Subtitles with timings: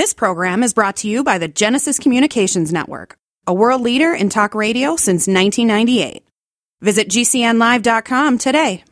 [0.00, 4.30] This program is brought to you by the Genesis Communications Network, a world leader in
[4.30, 6.26] talk radio since 1998.
[6.80, 8.82] Visit GCNlive.com today.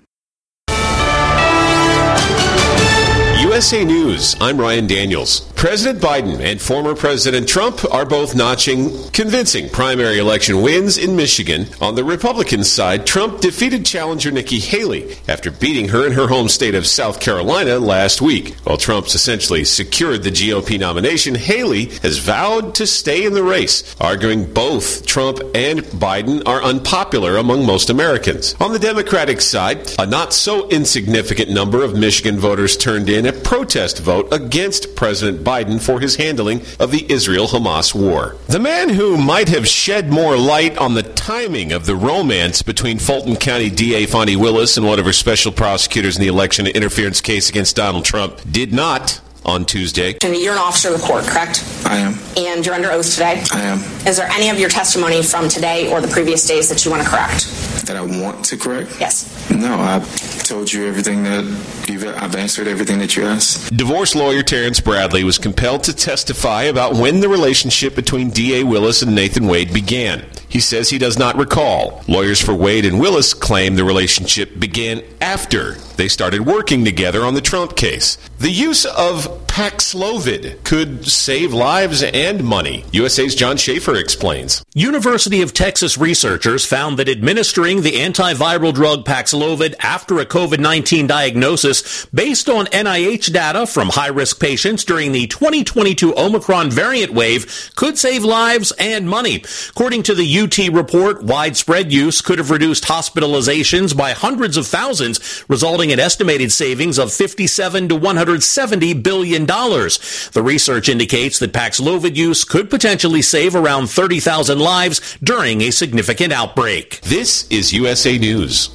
[3.41, 5.48] USA News, I'm Ryan Daniels.
[5.59, 11.67] President Biden and former President Trump are both notching convincing primary election wins in Michigan.
[11.81, 16.49] On the Republican side, Trump defeated challenger Nikki Haley after beating her in her home
[16.49, 18.55] state of South Carolina last week.
[18.63, 23.97] While Trump's essentially secured the GOP nomination, Haley has vowed to stay in the race,
[24.01, 28.55] arguing both Trump and Biden are unpopular among most Americans.
[28.61, 33.33] On the Democratic side, a not so insignificant number of Michigan voters turned in a
[33.33, 35.48] protest vote against President Biden
[35.79, 38.37] for his handling of the Israel Hamas war.
[38.49, 42.99] The man who might have shed more light on the timing of the romance between
[42.99, 47.23] Fulton County DA Fani Willis and one of her special prosecutors in the election interference
[47.23, 50.19] case against Donald Trump did not on Tuesday.
[50.23, 51.65] You're an officer of the court, correct?
[51.87, 52.19] I am.
[52.37, 53.43] And you're under oath today?
[53.51, 53.79] I am.
[54.07, 57.03] Is there any of your testimony from today or the previous days that you want
[57.03, 57.47] to correct?
[57.87, 59.01] That I want to correct?
[59.01, 59.38] Yes.
[59.51, 61.45] No, I've told you everything that
[61.89, 63.75] you've, I've answered everything that you asked.
[63.77, 68.65] Divorce lawyer Terrence Bradley was compelled to testify about when the relationship between D.A.
[68.65, 70.25] Willis and Nathan Wade began.
[70.49, 72.03] He says he does not recall.
[72.09, 77.35] Lawyers for Wade and Willis claim the relationship began after they started working together on
[77.35, 78.17] the Trump case.
[78.39, 82.85] The use of Paxlovid could save lives and money.
[82.93, 84.65] USA's John Schaefer explains.
[84.73, 92.07] University of Texas researchers found that administering the antiviral drug Paxlovid after a COVID-19 diagnosis
[92.15, 98.23] based on NIH data from high-risk patients during the 2022 Omicron variant wave could save
[98.23, 99.43] lives and money.
[99.71, 105.45] According to the UT report, widespread use could have reduced hospitalizations by hundreds of thousands,
[105.49, 109.48] resulting in estimated savings of 57 to 170 billion.
[109.49, 116.33] The research indicates that Paxlovid use could potentially save around 30,000 lives during a significant
[116.33, 117.01] outbreak.
[117.01, 118.71] This is USA News.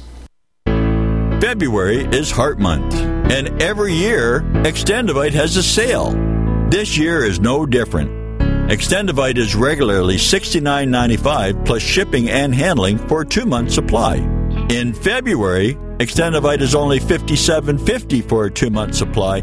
[1.40, 6.12] February is Heart Month, and every year, Extendovite has a sale.
[6.70, 8.10] This year is no different.
[8.68, 14.16] Extendovite is regularly $69.95 plus shipping and handling for a two month supply.
[14.70, 19.42] In February, Extendovite is only $57.50 for a two month supply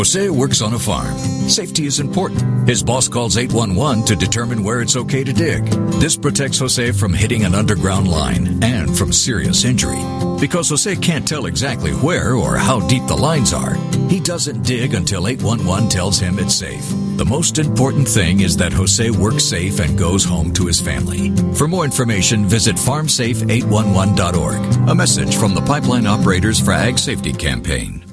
[0.00, 1.14] Jose works on a farm.
[1.46, 2.66] Safety is important.
[2.66, 5.66] His boss calls 811 to determine where it's okay to dig.
[6.00, 10.02] This protects Jose from hitting an underground line and from serious injury.
[10.40, 13.74] Because Jose can't tell exactly where or how deep the lines are,
[14.08, 16.88] he doesn't dig until 811 tells him it's safe.
[17.18, 21.30] The most important thing is that Jose works safe and goes home to his family.
[21.56, 24.88] For more information, visit farmsafe811.org.
[24.88, 28.09] A message from the Pipeline Operators for Ag Safety Campaign.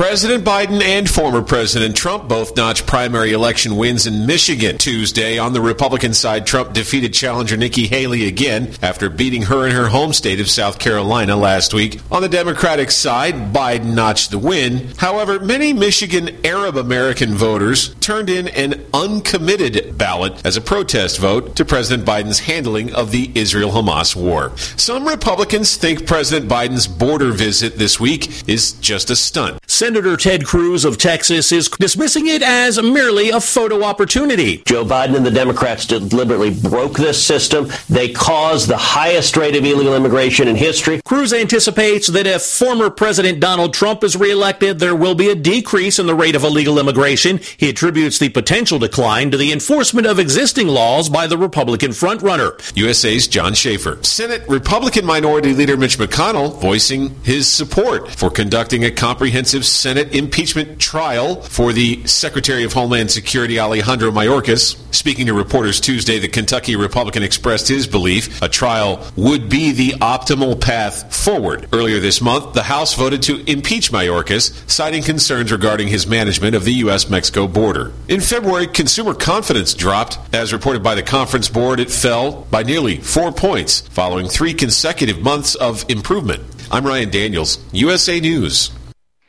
[0.00, 5.36] President Biden and former President Trump both notched primary election wins in Michigan Tuesday.
[5.36, 9.88] On the Republican side, Trump defeated challenger Nikki Haley again after beating her in her
[9.88, 12.00] home state of South Carolina last week.
[12.10, 14.88] On the Democratic side, Biden notched the win.
[14.96, 21.56] However, many Michigan Arab American voters turned in an uncommitted ballot as a protest vote
[21.56, 24.56] to President Biden's handling of the Israel Hamas war.
[24.56, 29.60] Some Republicans think President Biden's border visit this week is just a stunt.
[29.90, 34.58] Senator Ted Cruz of Texas is dismissing it as merely a photo opportunity.
[34.58, 37.68] Joe Biden and the Democrats deliberately broke this system.
[37.88, 41.00] They caused the highest rate of illegal immigration in history.
[41.04, 45.98] Cruz anticipates that if former President Donald Trump is reelected, there will be a decrease
[45.98, 47.40] in the rate of illegal immigration.
[47.56, 52.60] He attributes the potential decline to the enforcement of existing laws by the Republican frontrunner.
[52.76, 53.98] USA's John Schaefer.
[54.04, 60.78] Senate Republican Minority Leader Mitch McConnell voicing his support for conducting a comprehensive Senate impeachment
[60.78, 64.76] trial for the Secretary of Homeland Security Alejandro Mayorkas.
[64.94, 69.92] Speaking to reporters Tuesday, the Kentucky Republican expressed his belief a trial would be the
[69.92, 71.66] optimal path forward.
[71.72, 76.66] Earlier this month, the House voted to impeach Mayorkas, citing concerns regarding his management of
[76.66, 77.08] the U.S.
[77.08, 77.90] Mexico border.
[78.06, 80.18] In February, consumer confidence dropped.
[80.34, 85.22] As reported by the Conference Board, it fell by nearly four points following three consecutive
[85.22, 86.42] months of improvement.
[86.70, 88.72] I'm Ryan Daniels, USA News.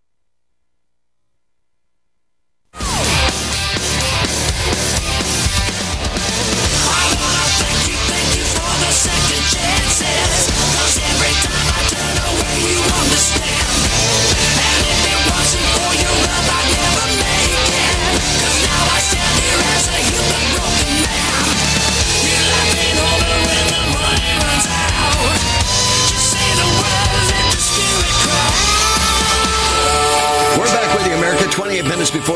[2.77, 3.24] Before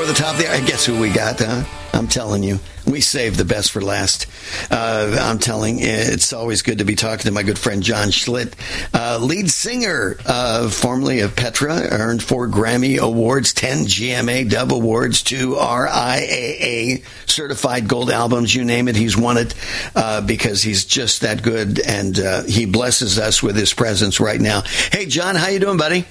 [0.09, 0.51] the top there.
[0.51, 0.67] the hour.
[0.67, 1.39] Guess who we got?
[1.39, 1.63] Huh?
[1.94, 4.25] I'm telling you, we saved the best for last.
[4.71, 8.53] Uh, I'm telling it's always good to be talking to my good friend John Schlitt,
[8.94, 15.21] uh, lead singer, uh, formerly of Petra, earned four Grammy Awards, 10 GMA Dove Awards,
[15.21, 19.53] two RIAA certified gold albums, you name it, he's won it
[19.95, 24.41] uh, because he's just that good, and uh, he blesses us with his presence right
[24.41, 24.61] now.
[24.91, 26.06] Hey, John, how you doing, buddy?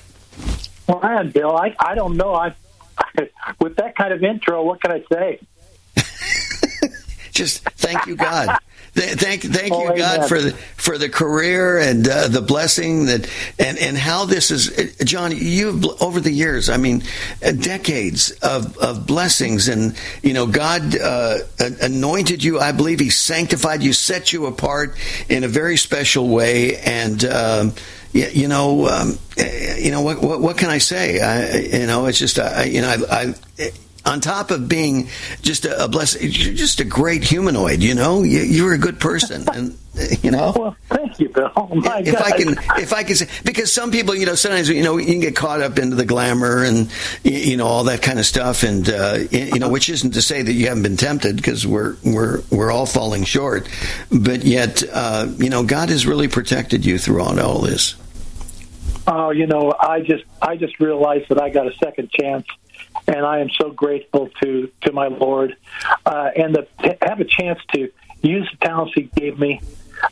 [0.87, 1.57] Well, Bill.
[1.57, 2.35] I I don't know.
[2.35, 2.55] I
[3.61, 5.41] with that kind of intro, what can I say?
[7.33, 8.59] Just thank you, God.
[8.93, 13.79] Thank, thank you, God, for the for the career and uh, the blessing that and
[13.79, 15.31] and how this is, uh, John.
[15.35, 17.05] You've over the years, I mean,
[17.45, 21.39] uh, decades of of blessings, and you know, God uh,
[21.81, 22.59] anointed you.
[22.59, 24.97] I believe He sanctified you, set you apart
[25.29, 27.25] in a very special way, and.
[27.25, 27.75] Um,
[28.13, 30.59] you know, um, you know what, what, what?
[30.59, 31.21] can I say?
[31.21, 33.71] I, you know, it's just, I, you know, I, I
[34.05, 35.09] on top of being
[35.43, 37.83] just a, a blessing, you're just a great humanoid.
[37.83, 39.79] You know, you, are a good person, and
[40.23, 40.53] you know.
[40.57, 41.51] Well, thank you, Bill.
[41.57, 42.23] Oh, my if God.
[42.23, 42.49] I can,
[42.83, 45.37] if I can say, because some people, you know, sometimes you know you can get
[45.37, 46.91] caught up into the glamour and
[47.25, 50.43] you know all that kind of stuff, and uh, you know, which isn't to say
[50.43, 53.69] that you haven't been tempted, because we're we're we're all falling short,
[54.11, 57.95] but yet, uh, you know, God has really protected you throughout all this.
[59.07, 62.47] Oh, you know, I just I just realized that I got a second chance
[63.07, 65.57] and I am so grateful to to my Lord,
[66.05, 67.91] uh, and to have a chance to
[68.23, 69.61] use the talents He gave me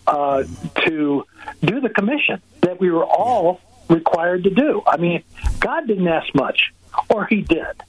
[0.06, 0.44] uh,
[0.84, 1.24] to
[1.60, 4.82] do the commission that we were all required to do.
[4.86, 5.22] I mean,
[5.60, 6.72] God didn't ask much,
[7.08, 7.82] or He did,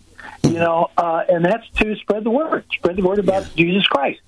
[0.44, 3.54] you know, uh, and that's to spread the word, spread the word about.
[3.56, 4.20] Jesus Christ.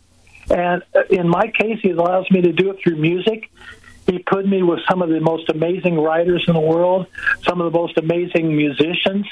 [0.49, 3.51] And uh, in my case, He allows me to do it through music.
[4.07, 7.05] He put me with some of the most amazing writers in the world,
[7.43, 9.27] some of the most amazing musicians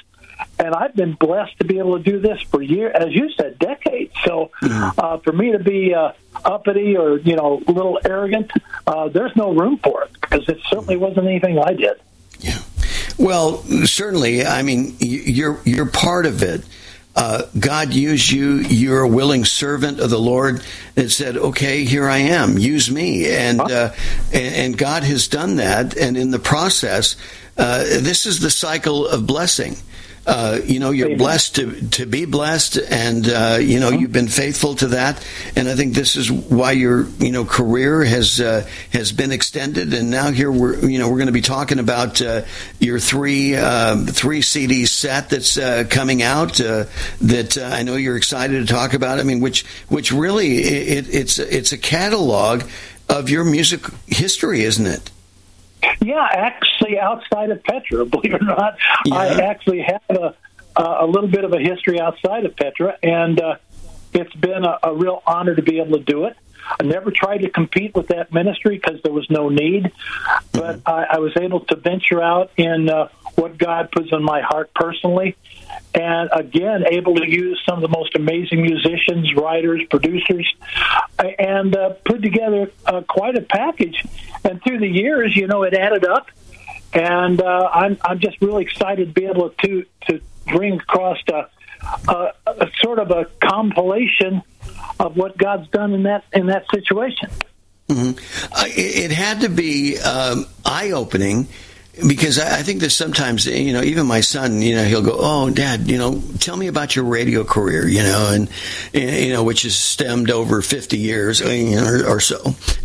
[0.60, 3.60] and I've been blessed to be able to do this for years, as you said,
[3.60, 4.14] decades.
[4.26, 6.14] So, uh, for me to be uh,
[6.46, 8.52] uppity or you know a little arrogant,
[8.86, 12.00] uh, there's no room for it because it certainly wasn't anything I did.
[12.40, 12.60] Yeah.
[13.18, 14.46] Well, certainly.
[14.46, 16.64] I mean, you're you're part of it.
[17.16, 18.58] Uh, God used you.
[18.58, 20.62] You're a willing servant of the Lord
[20.94, 22.60] that said, "Okay, here I am.
[22.60, 23.94] Use me." And uh,
[24.32, 25.98] and, and, God has done that.
[25.98, 27.16] And in the process,
[27.58, 29.78] uh, this is the cycle of blessing.
[30.28, 34.28] Uh, you know, you're blessed to, to be blessed, and uh, you know you've been
[34.28, 35.26] faithful to that.
[35.56, 39.94] And I think this is why your you know career has uh, has been extended.
[39.94, 42.42] And now here we're you know we're going to be talking about uh,
[42.78, 48.68] your three um, three CD set that's uh, coming out that I know you're excited
[48.68, 49.22] to talk about.
[49.22, 52.64] I mean, which which really it, it's it's a catalog
[53.08, 55.10] of your music history, isn't it?
[56.02, 59.16] Yeah, actually, outside of Petra, believe it or not, yeah.
[59.16, 60.36] I actually have a
[60.78, 63.56] a little bit of a history outside of Petra, and uh,
[64.14, 66.38] it's been a, a real honor to be able to do it.
[66.80, 69.92] I never tried to compete with that ministry because there was no need,
[70.52, 74.42] but I, I was able to venture out in uh, what God puts in my
[74.42, 75.36] heart personally,
[75.94, 80.54] and again, able to use some of the most amazing musicians, writers, producers,
[81.40, 84.04] and uh, put together uh, quite a package.
[84.44, 86.28] And through the years, you know, it added up,
[86.94, 91.50] and uh, I'm I'm just really excited to be able to to bring across a,
[92.08, 94.42] a, a sort of a compilation
[95.00, 97.30] of what God's done in that in that situation.
[97.90, 98.52] Mm-hmm.
[98.52, 101.48] Uh, it, it, had to be um, eye opening
[102.08, 105.16] because I, I think that sometimes you know even my son you know he'll go
[105.18, 108.50] oh dad you know tell me about your radio career you know and
[108.94, 112.38] you know which has stemmed over 50 years or, or so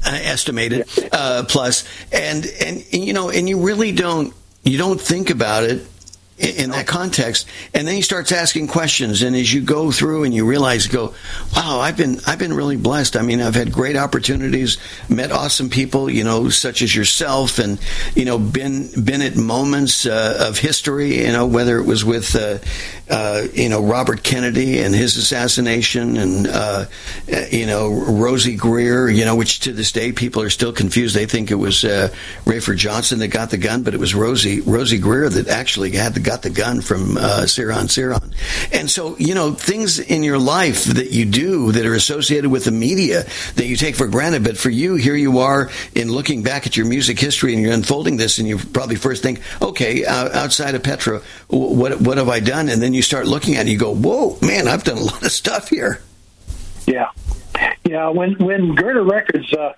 [0.06, 1.84] uh, estimated uh, plus.
[2.12, 5.86] And and you know and you really don't you don't think about it
[6.42, 7.46] in that context.
[7.72, 11.14] And then he starts asking questions, and as you go through and you realize, go,
[11.54, 13.16] wow, I've been I've been really blessed.
[13.16, 17.78] I mean, I've had great opportunities, met awesome people, you know, such as yourself, and
[18.14, 22.34] you know, been been at moments uh, of history, you know, whether it was with
[22.34, 22.58] uh,
[23.08, 26.86] uh, you know Robert Kennedy and his assassination, and uh,
[27.50, 31.14] you know Rosey Grier, you know, which to this day people are still confused.
[31.14, 32.08] They think it was uh,
[32.44, 36.14] Rafer Johnson that got the gun, but it was Rosey Rosey Grier that actually had
[36.14, 38.32] the got the gun from uh, Sirhan.
[38.72, 42.64] And so you know things in your life that you do that are associated with
[42.64, 43.24] the media
[43.56, 46.74] that you take for granted, but for you, here you are in looking back at
[46.74, 50.74] your music history and you're unfolding this, and you probably first think, okay, uh, outside
[50.74, 52.70] of Petra, what what have I done?
[52.70, 55.04] And then you start looking at it, and you go, whoa, man, I've done a
[55.04, 56.00] lot of stuff here.
[56.86, 57.10] Yeah,
[57.84, 58.08] yeah.
[58.08, 59.74] When when Girder Records uh,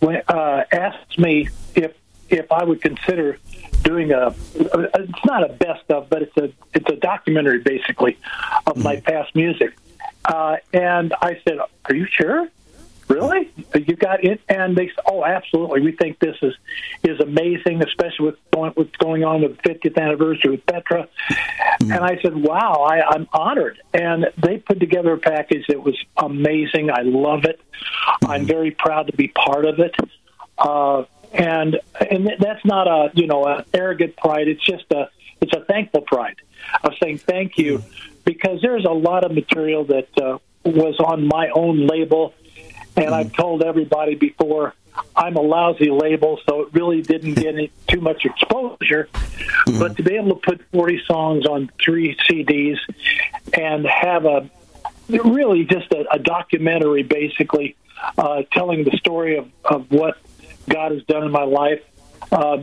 [0.00, 1.94] when, uh, asked me if
[2.28, 3.38] if I would consider
[3.86, 8.18] doing a, it's not a best of, but it's a it's a documentary basically
[8.66, 8.82] of mm-hmm.
[8.82, 9.76] my past music,
[10.24, 12.48] uh, and I said, "Are you sure?"
[13.08, 13.50] really?
[13.74, 14.40] You got it?
[14.48, 15.80] And they said, oh, absolutely.
[15.80, 16.54] We think this is
[17.02, 21.08] is amazing, especially with going, what's going on with the 50th anniversary with Petra.
[21.30, 21.92] Mm-hmm.
[21.92, 23.78] And I said, wow, I, I'm honored.
[23.94, 26.90] And they put together a package that was amazing.
[26.90, 27.60] I love it.
[27.60, 28.30] Mm-hmm.
[28.30, 29.94] I'm very proud to be part of it.
[30.58, 31.78] Uh, and
[32.10, 34.48] and that's not a you know an arrogant pride.
[34.48, 36.36] It's just a it's a thankful pride
[36.82, 38.14] of saying thank you mm-hmm.
[38.24, 42.34] because there's a lot of material that uh, was on my own label
[42.96, 44.74] and I've told everybody before,
[45.14, 49.08] I'm a lousy label, so it really didn't get any, too much exposure.
[49.12, 49.78] Mm-hmm.
[49.78, 52.78] But to be able to put 40 songs on three CDs
[53.52, 54.48] and have a
[55.08, 57.76] really just a, a documentary, basically
[58.16, 60.16] uh, telling the story of, of what
[60.68, 61.82] God has done in my life
[62.32, 62.58] uh,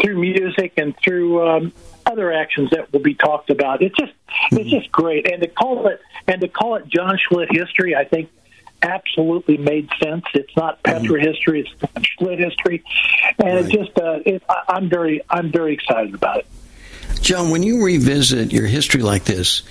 [0.00, 1.72] through music and through um,
[2.06, 3.82] other actions that will be talked about.
[3.82, 4.58] It's just mm-hmm.
[4.58, 8.04] it's just great, and to call it and to call it John Schlitt history, I
[8.04, 8.30] think
[8.82, 10.24] absolutely made sense.
[10.34, 11.26] It's not Petra mm-hmm.
[11.26, 12.84] history; it's Schlitt history,
[13.38, 13.64] and right.
[13.64, 16.46] it just uh, it, I'm very I'm very excited about it.
[17.20, 19.62] John, when you revisit your history like this,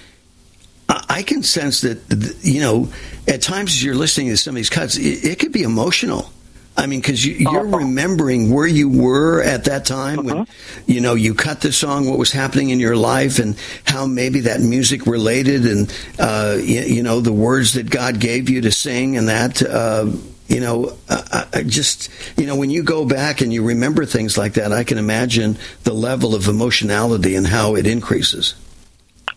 [0.90, 2.92] I can sense that you know
[3.28, 6.32] at times as you're listening to some of these cuts, it, it could be emotional.
[6.76, 7.78] I mean, because you, are uh-huh.
[7.78, 10.36] remembering where you were at that time uh-huh.
[10.36, 10.48] when,
[10.88, 14.42] you know, you cut the song, what was happening in your life, and how maybe
[14.42, 18.72] that music related, and uh, you, you, know, the words that God gave you to
[18.72, 19.62] sing, and that.
[19.62, 20.12] Uh,
[20.50, 24.38] you know, I, I just you know, when you go back and you remember things
[24.38, 28.54] like that, I can imagine the level of emotionality and how it increases.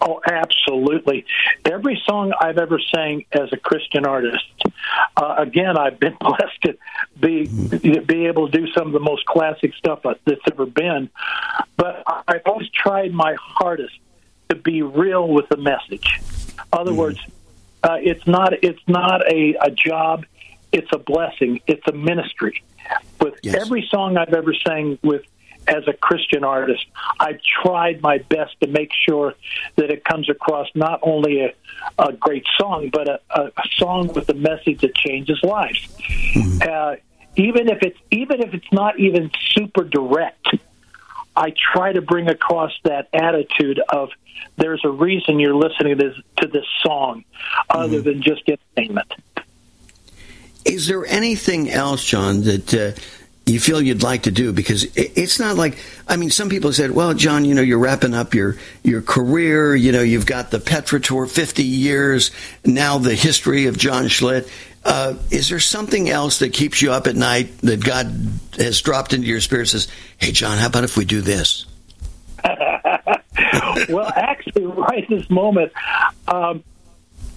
[0.00, 1.24] Oh, absolutely.
[1.64, 4.44] Every song I've ever sang as a Christian artist,
[5.16, 6.78] uh, again, I've been blessed to
[7.18, 11.08] be be able to do some of the most classic stuff that's ever been.
[11.76, 13.94] But I've always tried my hardest
[14.48, 16.20] to be real with the message.
[16.58, 17.20] In other mm words,
[17.82, 20.26] uh, it's not it's not a, a job;
[20.72, 21.60] it's a blessing.
[21.66, 22.62] It's a ministry.
[23.20, 23.54] With yes.
[23.54, 25.22] every song I've ever sang with
[25.68, 26.84] as a Christian artist,
[27.18, 29.34] I've tried my best to make sure
[29.76, 31.54] that it comes across not only a,
[31.98, 35.86] a great song, but a, a, song with a message that changes lives.
[36.34, 36.62] Mm-hmm.
[36.62, 36.96] Uh,
[37.36, 40.48] even if it's even if it's not even super direct,
[41.34, 44.10] I try to bring across that attitude of
[44.56, 47.24] there's a reason you're listening to this, to this song,
[47.68, 48.08] other mm-hmm.
[48.08, 49.12] than just entertainment.
[50.64, 52.92] Is there anything else, John, that uh,
[53.46, 56.90] you feel you'd like to do because it's not like I mean some people said
[56.90, 60.58] well John you know you're wrapping up your your career you know you've got the
[60.58, 62.32] Petra tour 50 years
[62.64, 64.50] now the history of John Schlitt.
[64.84, 68.06] Uh, is there something else that keeps you up at night that God
[68.56, 69.88] has dropped into your spirit says
[70.18, 71.66] hey John how about if we do this?
[73.88, 75.72] Well, actually, right this moment,
[76.28, 76.64] um,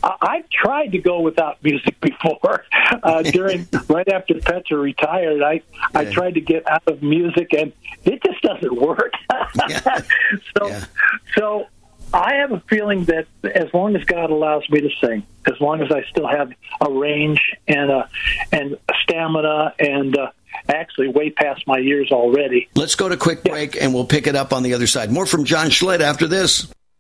[0.04, 2.66] I- I've tried to go without music before.
[3.04, 5.62] Uh, during right after Petra retired, I
[5.94, 7.72] I tried to get out of music, and
[8.06, 9.14] it just doesn't work.
[10.58, 10.80] so
[11.36, 11.68] so
[12.14, 15.82] I have a feeling that as long as God allows me to sing, as long
[15.82, 16.52] as I still have
[16.82, 18.10] a range and a
[18.52, 20.32] and stamina and uh,
[20.68, 22.68] actually way past my years already.
[22.76, 25.12] Let's go to quick break and we'll pick it up on the other side.
[25.12, 26.72] More from John Schlitt after this.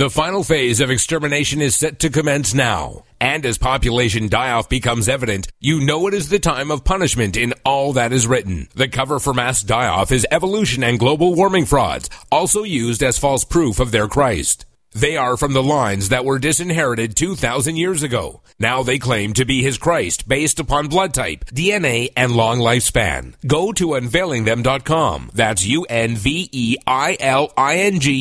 [0.00, 3.04] The final phase of extermination is set to commence now.
[3.20, 7.52] And as population die-off becomes evident, you know it is the time of punishment in
[7.66, 8.68] all that is written.
[8.74, 13.44] The cover for mass die-off is evolution and global warming frauds, also used as false
[13.44, 14.64] proof of their Christ.
[14.92, 18.40] They are from the lines that were disinherited 2,000 years ago.
[18.58, 23.34] Now they claim to be his Christ based upon blood type, DNA, and long lifespan.
[23.46, 25.32] Go to unveilingthem.com.
[25.34, 25.98] That's U-N-V-E-I-L-I-N-G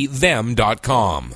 [0.08, 1.36] them.com.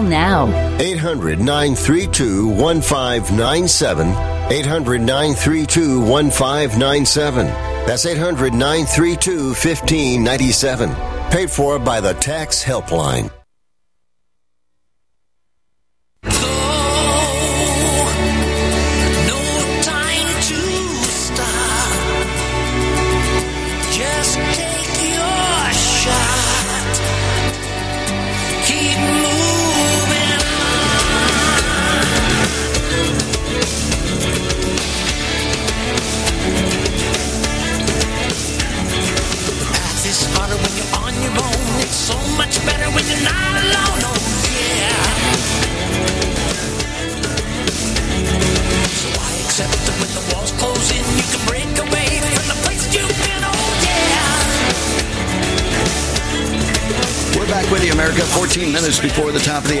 [0.00, 0.46] now.
[0.78, 4.08] 800 932 1597.
[4.52, 7.46] 800 932 1597.
[7.86, 10.94] That's 800 932 1597.
[11.30, 13.30] Paid for by the Tax Helpline.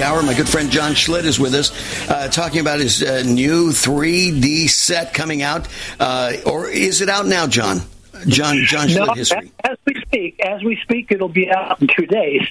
[0.02, 0.32] The top of the hour.
[0.32, 1.70] My good friend John Schlitt is with us,
[2.10, 5.68] uh, talking about his uh, new 3D set coming out.
[5.98, 7.80] Uh, or is it out now, John?
[8.28, 9.50] John John Schlitt No, history.
[9.64, 12.42] as we speak, as we speak, it'll be out in two days.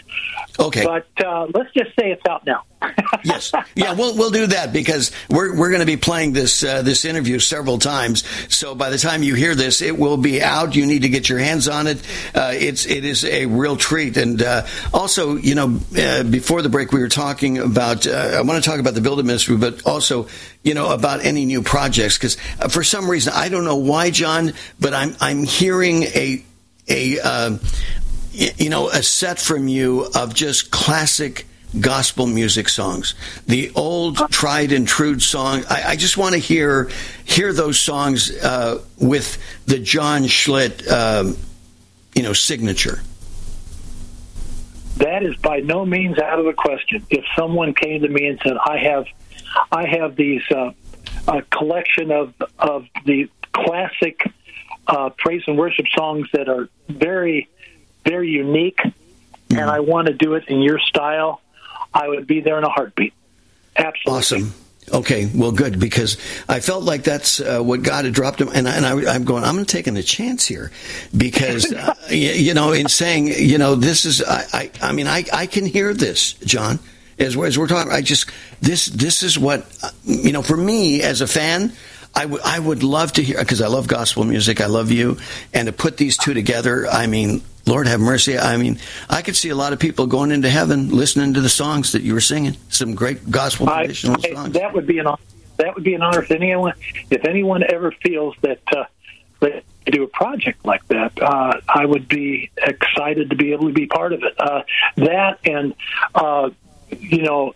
[0.59, 0.83] Okay.
[0.85, 2.63] But uh, let's just say it's out now.
[3.23, 6.81] yes, yeah, we'll we'll do that because we're we're going to be playing this uh,
[6.81, 8.23] this interview several times.
[8.53, 10.75] So by the time you hear this, it will be out.
[10.75, 12.01] You need to get your hands on it.
[12.33, 14.17] Uh, it's it is a real treat.
[14.17, 18.07] And uh, also, you know, uh, before the break, we were talking about.
[18.07, 20.27] Uh, I want to talk about the building ministry, but also,
[20.63, 24.09] you know, about any new projects because uh, for some reason I don't know why,
[24.09, 26.43] John, but I'm I'm hearing a
[26.87, 27.57] a uh,
[28.57, 31.47] you know a set from you of just classic
[31.79, 33.15] gospel music songs.
[33.47, 36.89] The old tried and true song i, I just want to hear
[37.23, 41.37] hear those songs uh, with the john schlitt um,
[42.15, 43.01] you know signature.
[44.97, 47.05] That is by no means out of the question.
[47.09, 49.05] If someone came to me and said, "I have,
[49.71, 50.71] I have these uh,
[51.27, 54.31] a collection of of the classic
[54.87, 57.49] uh, praise and worship songs that are very,
[58.05, 58.79] very unique,
[59.49, 61.41] and I want to do it in your style,"
[61.93, 63.13] I would be there in a heartbeat.
[63.75, 64.17] Absolutely.
[64.19, 64.53] Awesome.
[64.91, 66.17] Okay, well, good because
[66.49, 69.23] I felt like that's uh, what God had dropped him, and, I, and I, I'm
[69.23, 69.43] going.
[69.45, 70.71] I'm taking a chance here
[71.15, 74.21] because uh, y- you know, in saying, you know, this is.
[74.21, 76.79] I, I, I mean, I, I can hear this, John.
[77.19, 80.41] As, we're- as we're talking, I just this this is what uh, you know.
[80.41, 81.71] For me, as a fan,
[82.15, 84.59] I would I would love to hear because I love gospel music.
[84.59, 85.19] I love you,
[85.53, 88.37] and to put these two together, I mean, Lord have mercy.
[88.37, 91.49] I mean, I could see a lot of people going into heaven listening to the
[91.49, 92.57] songs that you were singing.
[92.69, 94.53] Some great gospel traditional I- songs.
[94.53, 95.19] that would be an hon-
[95.57, 96.73] that would be an honor if anyone
[97.11, 98.85] if anyone ever feels that uh,
[99.41, 101.21] they do a project like that.
[101.21, 104.33] Uh, I would be excited to be able to be part of it.
[104.39, 104.63] Uh,
[104.97, 105.73] that and.
[106.15, 106.49] Uh,
[106.99, 107.53] you know,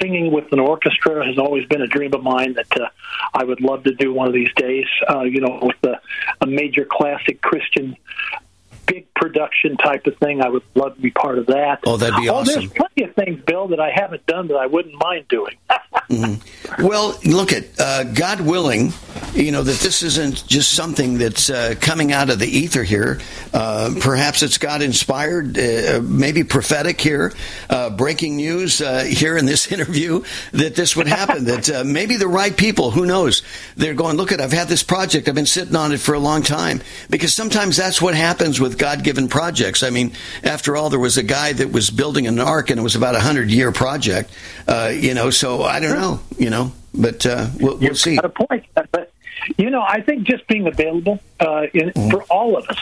[0.00, 2.88] singing with an orchestra has always been a dream of mine that uh,
[3.34, 4.86] I would love to do one of these days.
[5.10, 6.00] Uh, you know, with a,
[6.40, 7.94] a major classic Christian
[8.92, 11.80] big production type of thing, I would love to be part of that.
[11.86, 12.60] Oh, that'd be oh, awesome.
[12.60, 15.56] There's plenty of things, Bill, that I haven't done that I wouldn't mind doing.
[16.12, 16.40] Mhm.
[16.78, 18.92] Well, look at uh, God willing,
[19.34, 23.18] you know that this isn't just something that's uh, coming out of the ether here.
[23.54, 27.32] Uh, perhaps it's God inspired, uh, maybe prophetic here,
[27.70, 30.22] uh, breaking news uh, here in this interview
[30.52, 31.44] that this would happen.
[31.46, 33.42] that maybe the right people, who knows,
[33.76, 34.16] they're going.
[34.18, 36.82] Look at, I've had this project, I've been sitting on it for a long time.
[37.08, 39.82] Because sometimes that's what happens with God-given projects.
[39.82, 40.12] I mean,
[40.44, 43.14] after all, there was a guy that was building an ark, and it was about
[43.14, 44.30] a hundred-year project.
[44.68, 46.01] Uh, you know, so I don't know,
[46.38, 48.16] you know, but uh, we'll, we'll see.
[48.16, 49.12] Got a point, but
[49.56, 52.10] you know, I think just being available uh, in, Mm-hmm.
[52.10, 52.78] for all of us,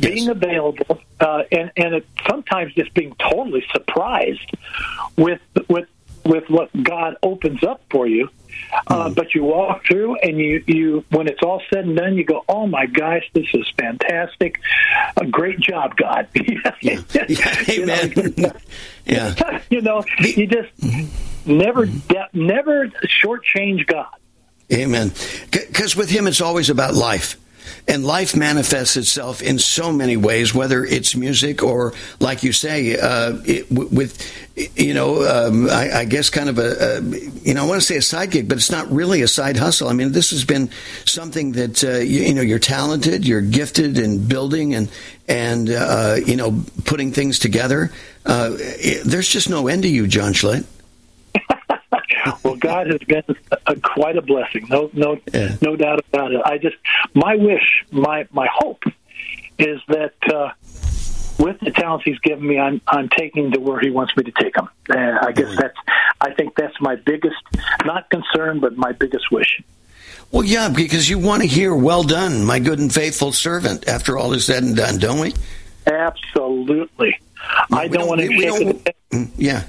[0.00, 4.50] being available, uh, and and it, sometimes just being totally surprised
[5.16, 5.88] with with
[6.24, 8.28] with what God opens up for you.
[8.88, 12.24] Uh, but you walk through, and you you when it's all said and done, you
[12.24, 14.58] go, "Oh my gosh, this is fantastic!
[15.18, 16.28] A great job, God."
[16.82, 17.00] Yeah.
[17.70, 18.34] Amen.
[19.06, 19.60] yeah.
[19.70, 20.70] you know, you just
[21.46, 24.08] never de- never shortchange God.
[24.72, 25.12] Amen.
[25.50, 27.38] Because with him, it's always about life.
[27.88, 32.96] And life manifests itself in so many ways, whether it's music or, like you say,
[32.96, 34.20] uh, it, w- with,
[34.76, 37.86] you know, um, I, I guess kind of a, a, you know, I want to
[37.86, 39.88] say a side gig, but it's not really a side hustle.
[39.88, 40.70] I mean, this has been
[41.04, 44.88] something that, uh, you, you know, you're talented, you're gifted in building and,
[45.28, 47.92] and, uh, you know, putting things together.
[48.26, 50.66] Uh, it, there's just no end to you, John Schlitt.
[52.42, 53.22] well, God has been
[53.66, 54.66] a, quite a blessing.
[54.68, 55.18] No, no,
[55.62, 56.40] no doubt about it.
[56.44, 56.76] I just,
[57.14, 58.82] my wish, my my hope,
[59.58, 60.50] is that uh,
[61.38, 64.32] with the talents He's given me, I'm I'm taking to where He wants me to
[64.32, 64.68] take them.
[64.90, 65.76] Uh, I guess that's,
[66.20, 67.36] I think that's my biggest,
[67.84, 69.62] not concern, but my biggest wish.
[70.32, 74.18] Well, yeah, because you want to hear "Well done, my good and faithful servant." After
[74.18, 75.34] all is said and done, don't we?
[75.86, 77.20] Absolutely.
[77.72, 78.66] I don't want him we shaking.
[78.68, 78.94] don't- his head.
[79.12, 79.62] Mm, Yeah.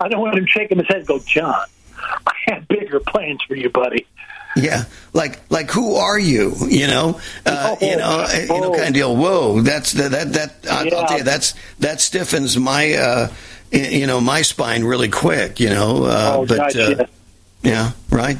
[0.00, 1.06] I don't want him shaking his head.
[1.06, 1.54] Go, John.
[2.26, 4.06] I have bigger plans for you, buddy.
[4.56, 6.54] Yeah, like like who are you?
[6.68, 9.16] You know, uh, you know, uh, you know, kind of deal.
[9.16, 10.54] Whoa, that's that that that.
[10.70, 13.28] I'll, I'll tell you, that's that stiffens my uh,
[13.70, 15.60] you know my spine really quick.
[15.60, 17.10] You know, uh, Oh, but gosh, uh, yes.
[17.62, 18.38] yeah, right.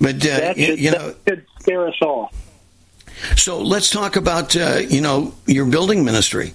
[0.00, 2.32] But uh, you, you know, that should scare us all.
[3.36, 6.54] so let's talk about uh, you know your building ministry.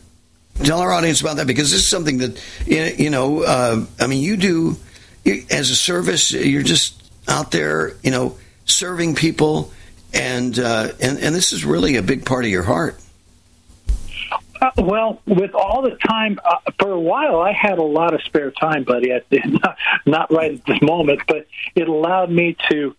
[0.63, 3.43] Tell our audience about that because this is something that you know.
[3.43, 4.77] Uh, I mean, you do
[5.25, 6.31] as a service.
[6.31, 9.71] You're just out there, you know, serving people
[10.13, 12.99] and uh, and and this is really a big part of your heart.
[14.61, 18.21] Uh, well, with all the time, uh, for a while, I had a lot of
[18.23, 19.13] spare time, buddy.
[19.13, 22.93] I, not, not right at this moment, but it allowed me to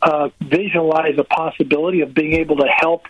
[0.00, 3.06] uh, visualize a possibility of being able to help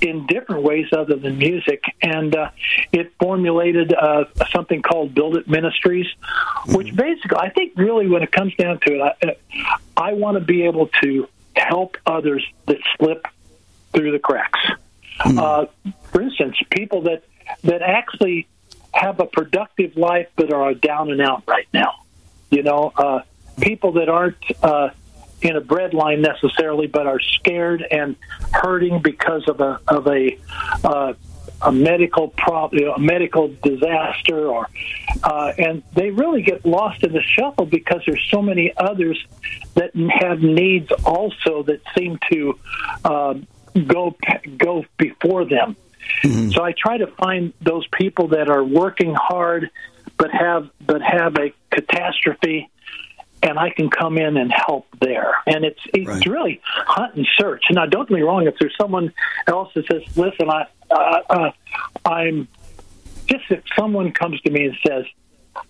[0.00, 1.84] in different ways other than music.
[2.02, 2.50] And uh,
[2.92, 6.06] it formulated uh, something called Build It Ministries,
[6.68, 9.36] which basically, I think, really, when it comes down to it, I,
[9.96, 13.26] I want to be able to help others that slip
[13.92, 14.58] through the cracks.
[15.20, 15.66] Uh,
[16.10, 17.22] for instance, people that
[17.62, 18.48] that actually
[18.92, 22.02] have a productive life but are down and out right now.
[22.50, 23.20] You know, uh,
[23.60, 24.90] people that aren't uh,
[25.42, 28.16] in a breadline necessarily, but are scared and
[28.52, 30.38] hurting because of a of a
[30.84, 31.14] uh,
[31.60, 34.68] a medical problem, a medical disaster, or
[35.22, 39.24] uh, and they really get lost in the shuffle because there's so many others
[39.74, 42.58] that have needs also that seem to
[43.04, 43.34] uh,
[43.86, 44.16] go
[44.56, 45.76] go before them.
[46.52, 49.70] So I try to find those people that are working hard,
[50.16, 52.70] but have but have a catastrophe,
[53.42, 55.36] and I can come in and help there.
[55.46, 57.64] And it's it's really hunt and search.
[57.70, 58.46] Now, don't get me wrong.
[58.46, 59.12] If there's someone
[59.46, 61.50] else that says, "Listen, I uh, uh,
[62.04, 62.48] I'm
[63.26, 65.04] just," if someone comes to me and says,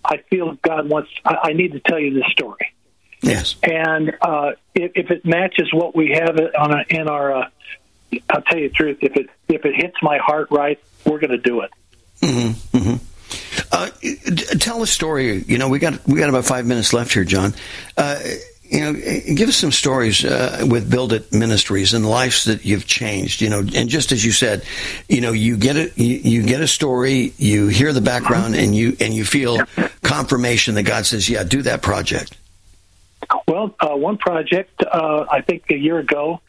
[0.05, 2.73] "I feel God wants," I, I need to tell you this story.
[3.21, 3.55] Yes.
[3.63, 7.49] And uh, if, if it matches what we have on a, in our, uh,
[8.29, 8.97] I'll tell you the truth.
[9.01, 11.71] If it if it hits my heart right, we're going to do it.
[12.21, 12.77] Mm-hmm.
[12.77, 13.12] Mm-hmm.
[13.73, 13.89] Uh,
[14.59, 15.43] tell a story.
[15.47, 17.55] You know, we got we got about five minutes left here, John.
[17.97, 18.19] Uh,
[18.63, 22.85] you know, give us some stories uh, with Build It Ministries and lives that you've
[22.85, 23.41] changed.
[23.41, 24.63] You know, and just as you said,
[25.09, 28.75] you know, you get it, you, you get a story, you hear the background, and
[28.75, 29.57] you and you feel
[30.03, 32.37] confirmation that God says, "Yeah, do that project."
[33.47, 36.41] Well, uh, one project, uh, I think a year ago,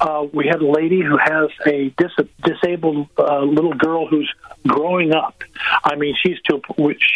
[0.00, 4.32] uh, we had a lady who has a dis- disabled uh, little girl who's
[4.66, 5.42] growing up.
[5.84, 6.60] I mean, she's to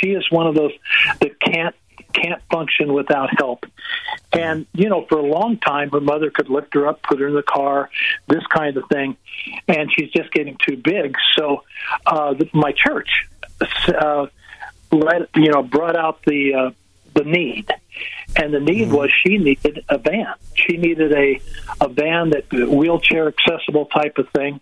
[0.01, 0.73] she is one of those
[1.21, 1.75] that can't
[2.13, 3.65] can't function without help.
[4.33, 7.29] And you know, for a long time, her mother could lift her up, put her
[7.29, 7.91] in the car,
[8.29, 9.17] this kind of thing,
[9.69, 11.17] and she's just getting too big.
[11.37, 11.65] So,
[12.07, 13.29] uh, the, my church,
[13.89, 14.27] uh,
[14.91, 16.71] let you know, brought out the uh,
[17.15, 17.71] the need.
[18.37, 20.35] And the need was she needed a van.
[20.55, 21.41] She needed a
[21.81, 24.61] a van that wheelchair accessible type of thing.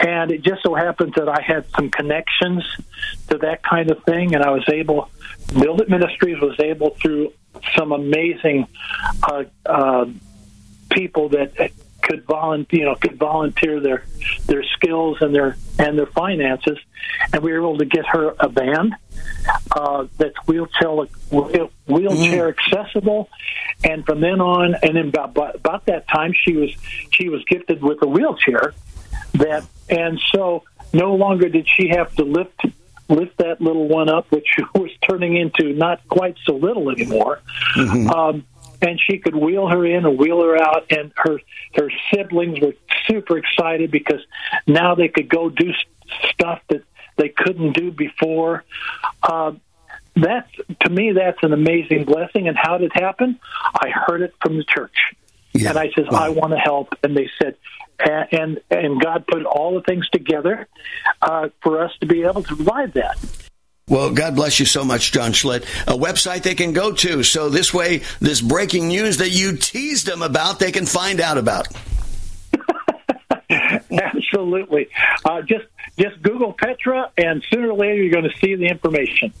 [0.00, 2.64] And it just so happens that I had some connections
[3.28, 5.08] to that kind of thing, and I was able.
[5.52, 7.32] Build It Ministries was able through
[7.76, 8.66] some amazing
[9.22, 10.06] uh, uh,
[10.90, 11.70] people that
[12.04, 14.04] could volunteer, you know, could volunteer their
[14.46, 16.78] their skills and their and their finances,
[17.32, 18.96] and we were able to get her a van
[19.72, 20.90] uh, that's wheelchair
[21.86, 23.28] wheelchair accessible,
[23.82, 26.70] and from then on, and then about, about that time, she was
[27.12, 28.74] she was gifted with a wheelchair
[29.34, 30.62] that, and so
[30.92, 32.66] no longer did she have to lift
[33.08, 37.40] lift that little one up, which was turning into not quite so little anymore.
[37.76, 38.10] Mm-hmm.
[38.10, 38.46] Um,
[38.84, 41.40] and she could wheel her in and wheel her out, and her
[41.76, 42.74] her siblings were
[43.06, 44.20] super excited because
[44.66, 45.72] now they could go do
[46.30, 46.82] stuff that
[47.16, 48.64] they couldn't do before.
[49.22, 49.52] Uh,
[50.16, 52.48] that's to me, that's an amazing blessing.
[52.48, 53.38] And how did it happen?
[53.74, 54.96] I heard it from the church,
[55.54, 57.56] and I says, I want to help, and they said.
[57.96, 60.66] And, and and God put all the things together
[61.22, 63.43] uh, for us to be able to provide that.
[63.86, 65.64] Well, God bless you so much, John Schlitt.
[65.86, 70.06] A website they can go to, so this way, this breaking news that you teased
[70.06, 71.68] them about, they can find out about.
[73.50, 74.88] Absolutely.
[75.22, 75.66] Uh, just
[75.98, 79.34] just Google Petra, and sooner or later you're going to see the information.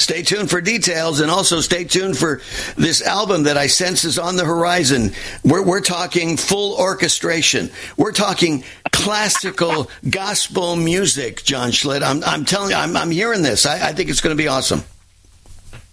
[0.00, 2.40] Stay tuned for details and also stay tuned for
[2.78, 5.12] this album that I sense is on the horizon.
[5.44, 7.70] We're, we're talking full orchestration.
[7.98, 12.02] We're talking classical gospel music, John Schlitt.
[12.02, 13.66] I'm, I'm telling you, I'm, I'm hearing this.
[13.66, 14.82] I, I think it's going to be awesome.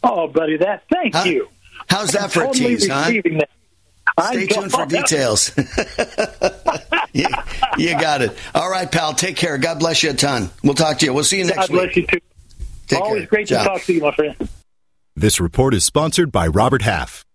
[0.02, 1.24] Oh, buddy, that thank Huh?
[1.26, 1.50] you.
[1.90, 3.04] How's that I'm for totally a tease, huh?
[3.08, 3.50] receiving that.
[4.30, 5.52] Stay tuned for details.
[7.14, 7.28] you,
[7.78, 8.32] you got it.
[8.56, 9.14] All right, pal.
[9.14, 9.58] Take care.
[9.58, 10.50] God bless you a ton.
[10.64, 11.14] We'll talk to you.
[11.14, 11.82] We'll see you next week.
[11.82, 12.24] God bless week.
[12.92, 12.98] You.
[12.98, 13.28] Take Always care.
[13.28, 13.64] great Ciao.
[13.64, 14.36] to talk to you, my friend.
[15.16, 17.26] This report is sponsored by Robert Half.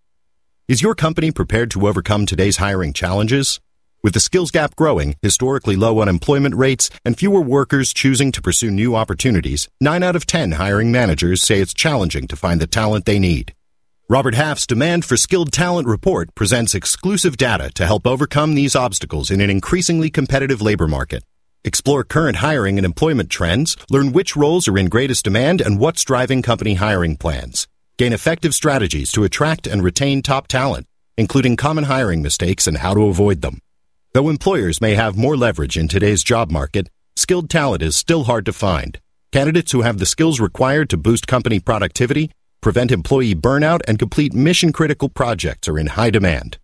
[0.67, 3.59] Is your company prepared to overcome today's hiring challenges?
[4.01, 8.71] With the skills gap growing, historically low unemployment rates, and fewer workers choosing to pursue
[8.71, 13.05] new opportunities, 9 out of 10 hiring managers say it's challenging to find the talent
[13.05, 13.53] they need.
[14.09, 19.31] Robert Half's Demand for Skilled Talent report presents exclusive data to help overcome these obstacles
[19.31, 21.23] in an increasingly competitive labor market.
[21.65, 26.03] Explore current hiring and employment trends, learn which roles are in greatest demand and what's
[26.03, 27.69] driving company hiring plans.
[27.97, 32.93] Gain effective strategies to attract and retain top talent, including common hiring mistakes and how
[32.93, 33.59] to avoid them.
[34.13, 38.45] Though employers may have more leverage in today's job market, skilled talent is still hard
[38.47, 38.99] to find.
[39.31, 44.33] Candidates who have the skills required to boost company productivity, prevent employee burnout, and complete
[44.33, 46.57] mission critical projects are in high demand.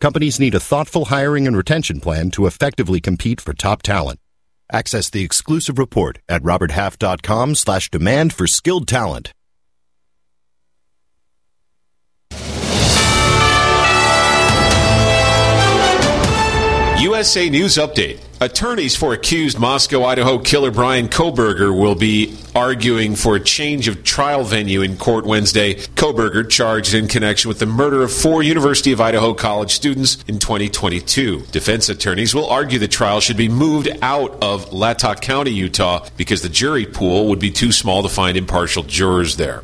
[0.00, 4.20] Companies need a thoughtful hiring and retention plan to effectively compete for top talent.
[4.74, 9.32] Access the exclusive report at roberthalf.com slash demand for skilled talent.
[16.98, 18.18] USA News Update.
[18.44, 24.04] Attorneys for accused Moscow, Idaho killer Bryan Kohberger will be arguing for a change of
[24.04, 25.76] trial venue in court Wednesday.
[25.76, 30.40] Kohberger charged in connection with the murder of four University of Idaho college students in
[30.40, 31.40] 2022.
[31.52, 36.42] Defense attorneys will argue the trial should be moved out of Latah County, Utah, because
[36.42, 39.62] the jury pool would be too small to find impartial jurors there.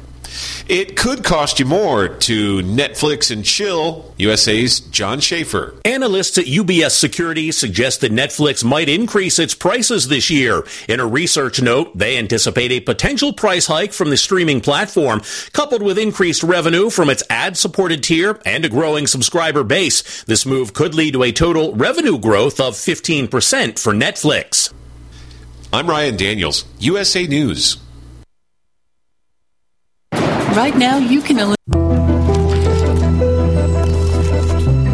[0.68, 4.14] It could cost you more to Netflix and chill.
[4.18, 5.74] USA's John Schaefer.
[5.84, 10.64] Analysts at UBS Securities suggest that Netflix might increase its prices this year.
[10.88, 15.22] In a research note, they anticipate a potential price hike from the streaming platform,
[15.52, 20.24] coupled with increased revenue from its ad supported tier and a growing subscriber base.
[20.24, 24.72] This move could lead to a total revenue growth of 15% for Netflix.
[25.72, 27.76] I'm Ryan Daniels, USA News.
[30.56, 31.54] Right now, you can.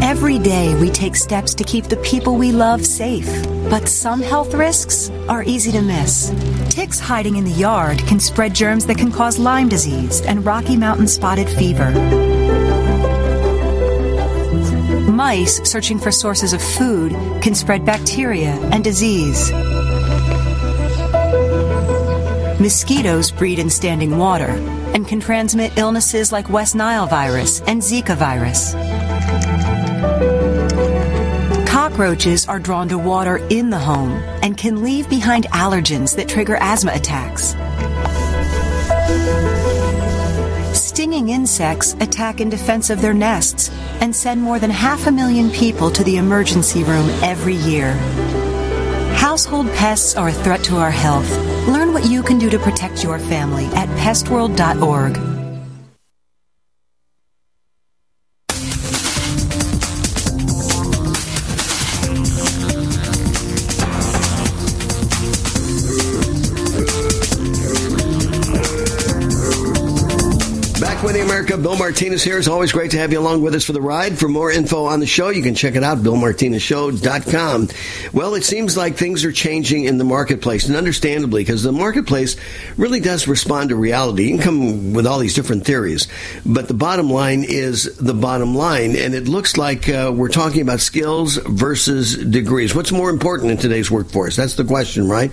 [0.03, 3.27] Every day, we take steps to keep the people we love safe.
[3.67, 6.31] But some health risks are easy to miss.
[6.69, 10.75] Ticks hiding in the yard can spread germs that can cause Lyme disease and Rocky
[10.75, 11.89] Mountain spotted fever.
[15.09, 19.51] Mice searching for sources of food can spread bacteria and disease.
[22.59, 28.15] Mosquitoes breed in standing water and can transmit illnesses like West Nile virus and Zika
[28.15, 28.73] virus.
[31.69, 34.11] Cockroaches are drawn to water in the home
[34.43, 37.55] and can leave behind allergens that trigger asthma attacks.
[40.77, 43.71] Stinging insects attack in defense of their nests
[44.01, 47.95] and send more than half a million people to the emergency room every year.
[49.27, 51.29] Household pests are a threat to our health.
[51.67, 55.26] Learn what you can do to protect your family at pestworld.org.
[71.87, 72.37] Martinez here.
[72.37, 74.19] It's always great to have you along with us for the ride.
[74.19, 77.69] For more info on the show, you can check it out, BillMartinezShow.com.
[78.11, 82.35] Well, it seems like things are changing in the marketplace, and understandably, because the marketplace
[82.75, 84.23] really does respond to reality.
[84.23, 86.09] You can come with all these different theories,
[86.45, 90.59] but the bottom line is the bottom line, and it looks like uh, we're talking
[90.59, 92.75] about skills versus degrees.
[92.75, 94.35] What's more important in today's workforce?
[94.35, 95.31] That's the question, right?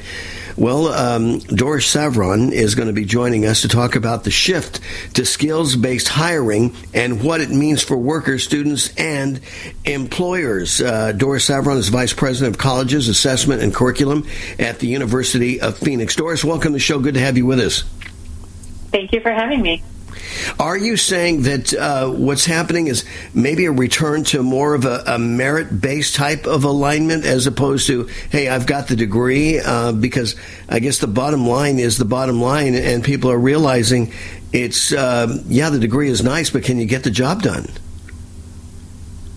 [0.57, 4.81] Well, um, Doris Savron is going to be joining us to talk about the shift
[5.14, 9.40] to skills based hiring and what it means for workers, students, and
[9.85, 10.81] employers.
[10.81, 14.27] Uh, Doris Savron is Vice President of Colleges, Assessment, and Curriculum
[14.59, 16.14] at the University of Phoenix.
[16.14, 17.01] Doris, welcome to the show.
[17.01, 17.83] Good to have you with us.
[18.93, 19.83] Thank you for having me.
[20.59, 25.03] Are you saying that uh, what's happening is maybe a return to more of a,
[25.07, 29.61] a merit based type of alignment as opposed to, hey, I've got the degree?
[29.61, 30.37] Uh, because
[30.68, 34.12] I guess the bottom line is the bottom line, and people are realizing
[34.53, 37.66] it's, uh, yeah, the degree is nice, but can you get the job done?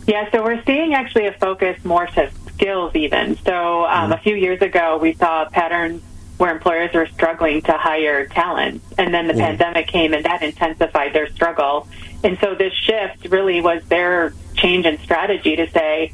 [0.07, 3.37] Yeah, so we're seeing actually a focus more to skills even.
[3.43, 6.01] So um, a few years ago, we saw patterns
[6.37, 8.81] where employers were struggling to hire talent.
[8.97, 9.39] And then the Mm.
[9.39, 11.87] pandemic came and that intensified their struggle.
[12.23, 16.13] And so this shift really was their change in strategy to say,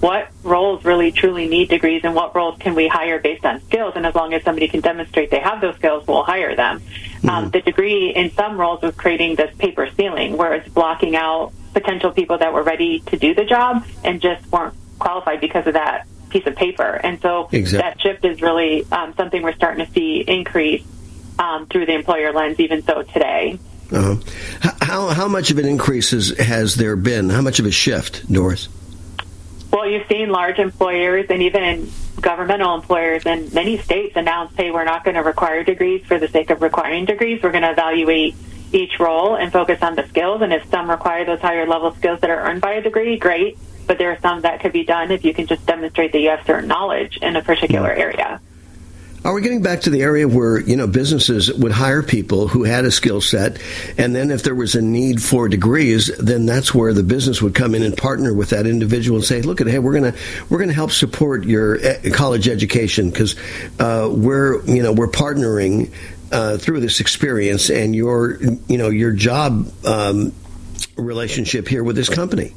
[0.00, 3.92] what roles really truly need degrees and what roles can we hire based on skills?
[3.96, 6.82] And as long as somebody can demonstrate they have those skills, we'll hire them.
[7.28, 11.52] Um, the degree in some roles was creating this paper ceiling where it's blocking out
[11.74, 15.74] potential people that were ready to do the job and just weren't qualified because of
[15.74, 16.82] that piece of paper.
[17.02, 17.78] And so Exactly.
[17.78, 20.84] that shift is really um, something we're starting to see increase
[21.38, 23.58] um, through the employer lens, even so today.
[23.92, 24.16] Uh-huh.
[24.80, 27.28] How, how much of an increase has, has there been?
[27.30, 28.68] How much of a shift, Doris?
[29.72, 31.90] Well, you've seen large employers and even
[32.20, 36.28] governmental employers in many states announce, hey, we're not going to require degrees for the
[36.28, 37.42] sake of requiring degrees.
[37.42, 38.34] We're going to evaluate
[38.72, 40.42] each role and focus on the skills.
[40.42, 43.58] And if some require those higher level skills that are earned by a degree, great.
[43.86, 46.30] But there are some that could be done if you can just demonstrate that you
[46.30, 48.40] have certain knowledge in a particular area.
[49.22, 52.64] Are we getting back to the area where you know businesses would hire people who
[52.64, 53.60] had a skill set,
[53.98, 57.54] and then if there was a need for degrees, then that's where the business would
[57.54, 60.14] come in and partner with that individual and say, "Look at hey, we're gonna
[60.48, 63.36] we're gonna help support your e- college education because
[63.78, 65.92] uh, we're you know we're partnering
[66.32, 70.32] uh, through this experience and your you know your job um,
[70.96, 72.54] relationship here with this company."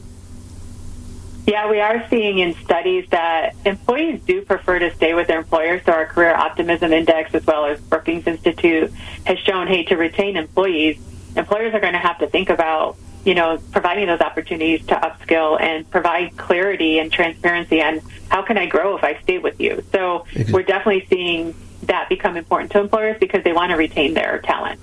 [1.46, 5.82] Yeah, we are seeing in studies that employees do prefer to stay with their employer.
[5.84, 8.94] So our Career Optimism Index, as well as Brookings Institute,
[9.26, 10.98] has shown, hey, to retain employees,
[11.36, 15.60] employers are going to have to think about, you know, providing those opportunities to upskill
[15.60, 19.84] and provide clarity and transparency on how can I grow if I stay with you.
[19.92, 24.40] So we're definitely seeing that become important to employers because they want to retain their
[24.40, 24.80] talent.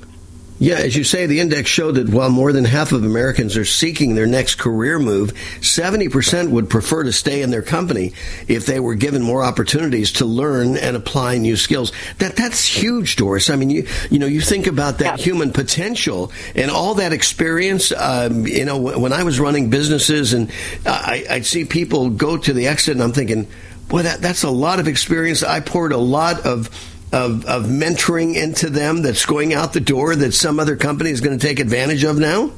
[0.63, 3.65] Yeah, as you say, the index showed that while more than half of Americans are
[3.65, 8.13] seeking their next career move, 70% would prefer to stay in their company
[8.47, 11.93] if they were given more opportunities to learn and apply new skills.
[12.19, 13.49] That that's huge, Doris.
[13.49, 17.91] I mean, you you know, you think about that human potential and all that experience.
[17.97, 20.53] Um, you know, when I was running businesses and
[20.85, 23.49] I, I'd see people go to the exit, and I'm thinking,
[23.89, 25.43] boy, that that's a lot of experience.
[25.43, 26.69] I poured a lot of
[27.13, 31.21] of, of mentoring into them that's going out the door that some other company is
[31.21, 32.53] going to take advantage of now?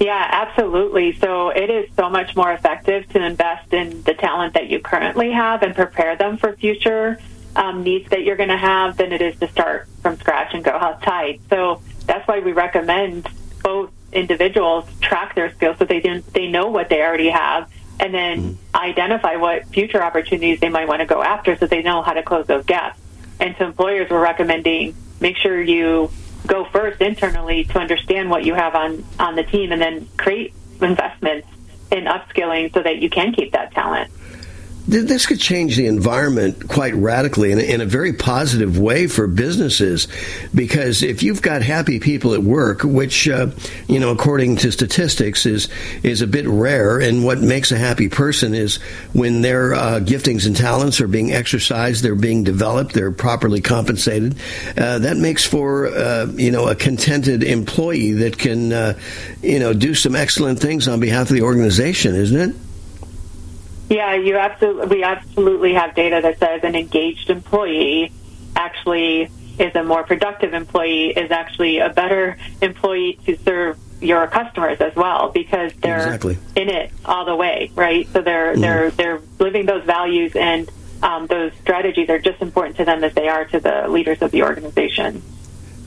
[0.00, 1.16] Yeah, absolutely.
[1.18, 5.30] So it is so much more effective to invest in the talent that you currently
[5.30, 7.20] have and prepare them for future
[7.56, 10.64] um, needs that you're going to have than it is to start from scratch and
[10.64, 11.40] go outside.
[11.48, 13.28] So that's why we recommend
[13.62, 16.00] both individuals track their skills so they
[16.32, 17.68] they know what they already have
[18.00, 18.76] and then mm-hmm.
[18.76, 22.22] identify what future opportunities they might want to go after so they know how to
[22.22, 22.98] close those gaps.
[23.40, 26.10] And to employers, we're recommending make sure you
[26.46, 30.52] go first internally to understand what you have on, on the team and then create
[30.82, 31.48] investments
[31.90, 34.10] in upskilling so that you can keep that talent
[34.86, 39.26] this could change the environment quite radically in a, in a, very positive way for
[39.26, 40.08] businesses.
[40.54, 43.48] Because if you've got happy people at work which uh,
[43.88, 45.68] you know according to statistics is
[46.02, 48.76] is a bit rare and what makes a happy person is
[49.12, 54.34] when their uh, giftings and talents are being exercised they're being developed they're properly compensated
[54.76, 58.98] uh, that makes for uh, you know a contented employee that can uh,
[59.42, 62.56] you know do some excellent things on behalf of the organization isn't it
[63.88, 64.96] yeah, you absolutely.
[64.98, 68.12] We absolutely have data that says an engaged employee
[68.56, 74.80] actually is a more productive employee, is actually a better employee to serve your customers
[74.80, 76.38] as well because they're exactly.
[76.56, 78.08] in it all the way, right?
[78.08, 78.60] So they're mm.
[78.60, 80.70] they're they're living those values and
[81.02, 84.30] um, those strategies are just important to them as they are to the leaders of
[84.30, 85.22] the organization.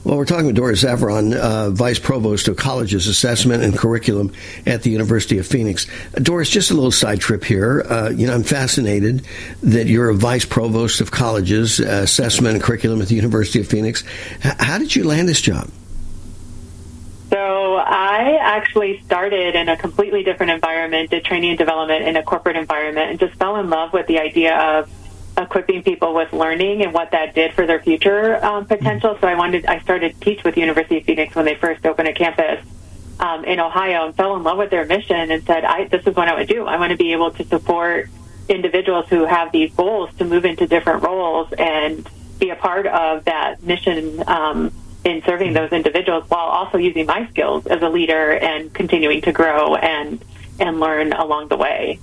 [0.04, 4.32] Well, we're talking with Doris Savron, uh, Vice Provost of Colleges Assessment and Curriculum
[4.66, 5.86] at the University of Phoenix.
[6.14, 7.82] Doris, just a little side trip here.
[7.82, 9.26] Uh, you know, I'm fascinated
[9.64, 14.04] that you're a Vice Provost of Colleges Assessment and Curriculum at the University of Phoenix.
[14.46, 15.70] H- how did you land this job?
[17.30, 22.24] So I actually started in a completely different environment, did training and development in a
[22.24, 24.90] corporate environment, and just fell in love with the idea of
[25.38, 29.18] equipping people with learning and what that did for their future um, potential.
[29.22, 32.08] So I wanted, I started to teach with University of Phoenix when they first opened
[32.08, 32.66] a campus
[33.20, 36.16] um, in Ohio and fell in love with their mission and said, I, this is
[36.16, 36.66] what I would do.
[36.66, 38.10] I want to be able to support
[38.50, 42.08] individuals who have these goals to move into different roles and
[42.40, 44.72] be a part of that mission um,
[45.04, 49.32] in serving those individuals while also using my skills as a leader and continuing to
[49.32, 50.24] grow and
[50.60, 52.00] and learn along the way.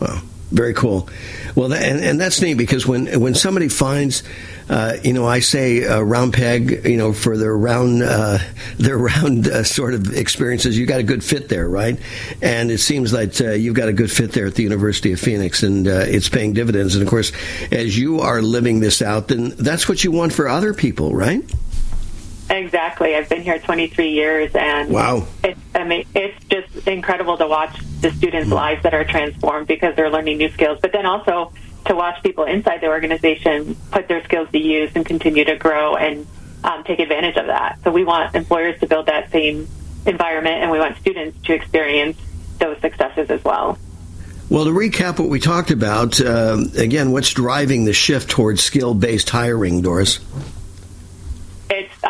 [0.00, 0.22] Wow.
[0.50, 1.08] Very cool.
[1.54, 4.22] Well, that, and, and, that's neat because when when somebody finds,
[4.70, 8.38] uh, you know, I say a round peg, you know, for their round uh,
[8.78, 11.98] their round uh, sort of experiences, you got a good fit there, right?
[12.40, 15.20] And it seems like uh, you've got a good fit there at the University of
[15.20, 16.94] Phoenix, and uh, it's paying dividends.
[16.94, 17.32] And of course,
[17.70, 21.42] as you are living this out, then that's what you want for other people, right?
[22.52, 23.16] Exactly.
[23.16, 27.78] I've been here 23 years, and wow, it's I mean, it's just incredible to watch
[28.02, 30.78] the students' mm lives that are transformed because they're learning new skills.
[30.82, 31.52] But then also
[31.86, 35.96] to watch people inside the organization put their skills to use and continue to grow
[35.96, 36.26] and
[36.62, 37.78] um, take advantage of that.
[37.82, 39.66] So we want employers to build that same
[40.04, 42.18] environment, and we want students to experience
[42.58, 43.78] those successes as well.
[44.50, 48.92] Well, to recap what we talked about, uh, again, what's driving the shift towards skill
[48.92, 50.20] based hiring, Doris?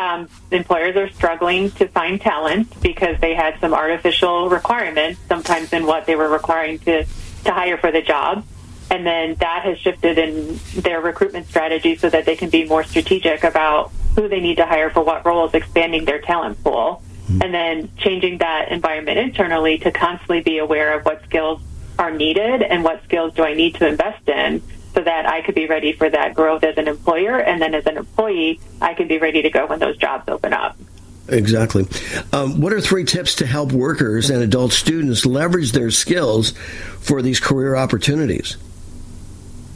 [0.03, 5.85] Um, employers are struggling to find talent because they had some artificial requirements sometimes in
[5.85, 7.05] what they were requiring to
[7.45, 8.45] to hire for the job
[8.91, 12.83] and then that has shifted in their recruitment strategy so that they can be more
[12.83, 17.41] strategic about who they need to hire for what roles expanding their talent pool mm-hmm.
[17.41, 21.61] and then changing that environment internally to constantly be aware of what skills
[21.97, 24.61] are needed and what skills do I need to invest in
[24.93, 27.39] so that I could be ready for that growth as an employer.
[27.39, 30.53] And then as an employee, I could be ready to go when those jobs open
[30.53, 30.77] up.
[31.29, 31.87] Exactly.
[32.33, 36.51] Um, what are three tips to help workers and adult students leverage their skills
[36.99, 38.57] for these career opportunities?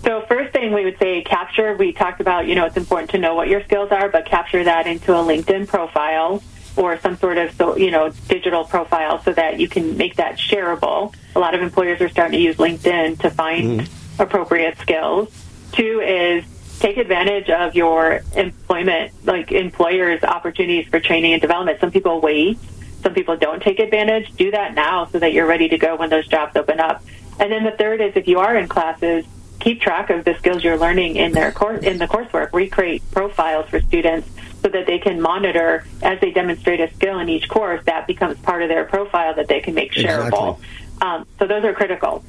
[0.03, 3.17] So first thing we would say capture, we talked about, you know, it's important to
[3.17, 6.43] know what your skills are, but capture that into a LinkedIn profile
[6.75, 10.37] or some sort of, so, you know, digital profile so that you can make that
[10.37, 11.13] shareable.
[11.35, 13.89] A lot of employers are starting to use LinkedIn to find mm.
[14.19, 15.29] Appropriate skills.
[15.73, 16.45] Two is
[16.79, 21.79] take advantage of your employment, like employers' opportunities for training and development.
[21.79, 22.59] Some people wait.
[23.01, 24.31] Some people don't take advantage.
[24.35, 27.03] Do that now so that you're ready to go when those jobs open up.
[27.39, 29.25] And then the third is if you are in classes,
[29.59, 32.53] keep track of the skills you're learning in their course in the coursework.
[32.53, 34.29] Recreate profiles for students
[34.61, 37.83] so that they can monitor as they demonstrate a skill in each course.
[37.85, 40.57] That becomes part of their profile that they can make shareable.
[40.57, 40.67] Exactly.
[41.01, 42.23] Um, so those are critical.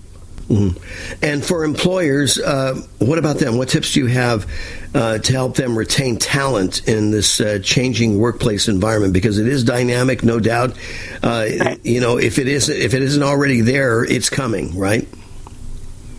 [0.49, 1.25] Mm-hmm.
[1.25, 3.59] And for employers, uh, what about them?
[3.59, 4.51] What tips do you have
[4.95, 9.13] uh, to help them retain talent in this uh, changing workplace environment?
[9.13, 10.77] Because it is dynamic, no doubt.
[11.23, 11.77] Uh.
[11.83, 15.07] You know, if it is if it isn't already there, it's coming, right?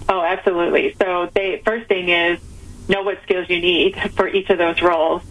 [0.08, 0.96] Oh, absolutely.
[1.00, 2.40] So, they, first thing is
[2.88, 5.22] know what skills you need for each of those roles.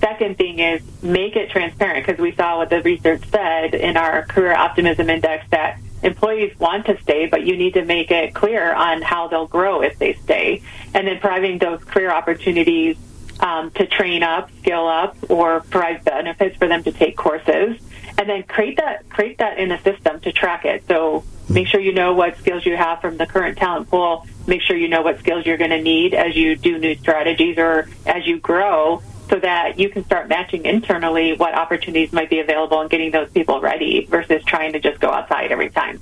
[0.00, 4.24] Second thing is make it transparent because we saw what the research said in our
[4.24, 8.72] career optimism index that employees want to stay, but you need to make it clear
[8.72, 10.62] on how they'll grow if they stay.
[10.94, 12.96] And then providing those career opportunities
[13.40, 17.80] um, to train up, skill up, or provide benefits for them to take courses.
[18.16, 20.86] And then create that create that in a system to track it.
[20.86, 24.26] So Make sure you know what skills you have from the current talent pool.
[24.46, 27.58] Make sure you know what skills you're going to need as you do new strategies
[27.58, 32.40] or as you grow so that you can start matching internally what opportunities might be
[32.40, 36.00] available and getting those people ready versus trying to just go outside every time.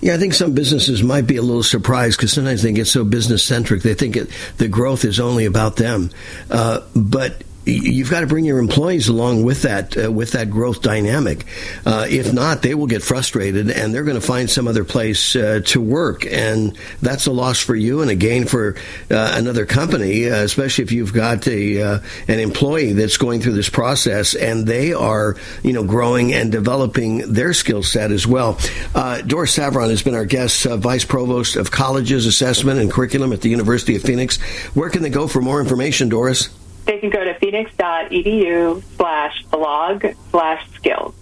[0.00, 3.04] Yeah, I think some businesses might be a little surprised because sometimes they get so
[3.04, 3.82] business centric.
[3.82, 6.10] They think it, the growth is only about them.
[6.50, 10.82] Uh, but you've got to bring your employees along with that uh, with that growth
[10.82, 11.44] dynamic.
[11.84, 15.36] Uh, if not, they will get frustrated and they're going to find some other place
[15.36, 18.76] uh, to work, and that's a loss for you and a gain for
[19.10, 23.54] uh, another company, uh, especially if you've got a uh, an employee that's going through
[23.54, 28.54] this process and they are you know growing and developing their skill set as well.
[29.26, 33.48] Doris Savron has been our guest, vice provost of colleges assessment and curriculum at the
[33.48, 34.40] University of Phoenix.
[34.74, 36.48] Where can they go for more information, Doris?
[36.88, 41.14] They can go to phoenix.edu slash blog slash skills.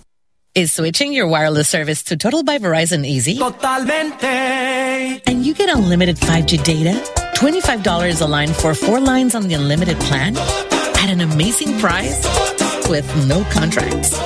[0.55, 3.37] Is switching your wireless service to Total by Verizon easy?
[3.37, 5.21] Totalmente.
[5.27, 6.93] And you get unlimited 5G data,
[7.35, 12.25] $25 a line for four lines on the unlimited plan at an amazing price
[12.89, 14.17] with no contracts.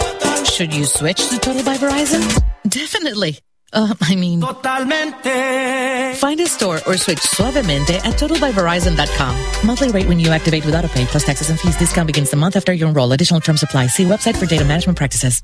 [0.49, 2.23] Should you switch to Total by Verizon?
[2.69, 3.39] Definitely.
[3.73, 6.17] Uh, I mean, Totalmente.
[6.17, 9.67] Find a store or switch suavemente at totalbyverizon.com.
[9.67, 11.77] Monthly rate when you activate without a pay plus taxes and fees.
[11.77, 13.13] Discount begins the month after you enroll.
[13.13, 13.87] Additional terms apply.
[13.89, 15.43] See website for data management practices.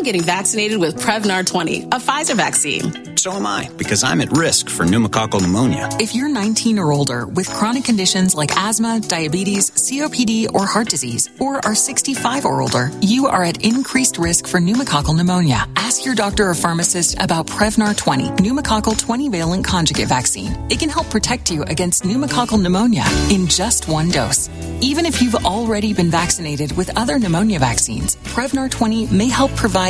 [0.00, 3.18] I'm getting vaccinated with Prevnar 20, a Pfizer vaccine.
[3.18, 5.90] So am I, because I'm at risk for pneumococcal pneumonia.
[6.00, 11.28] If you're 19 or older with chronic conditions like asthma, diabetes, COPD, or heart disease,
[11.38, 15.66] or are 65 or older, you are at increased risk for pneumococcal pneumonia.
[15.76, 20.56] Ask your doctor or pharmacist about Prevnar 20, pneumococcal 20 valent conjugate vaccine.
[20.70, 24.48] It can help protect you against pneumococcal pneumonia in just one dose.
[24.80, 29.89] Even if you've already been vaccinated with other pneumonia vaccines, Prevnar 20 may help provide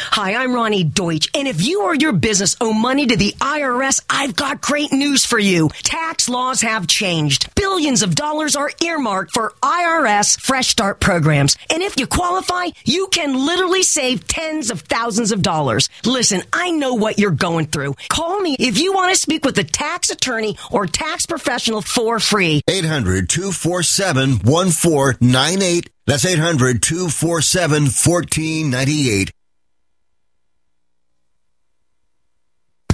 [0.00, 4.00] Hi, I'm Roni Deutch, and if you or your business owe money to the IRS,
[4.08, 5.70] I've got great news for you.
[5.82, 7.52] Tax laws have changed.
[7.56, 13.08] Billions of dollars are earmarked for IRS Fresh Start programs, and if you qualify, you
[13.08, 15.88] can literally save tens of thousands of dollars.
[16.04, 17.94] Listen, I know what you're going through.
[18.08, 22.20] Call me if you want to speak with a tax attorney or tax professional for
[22.20, 22.62] free.
[22.68, 25.90] 800 247 1498.
[26.06, 29.32] That's 800 247 1498.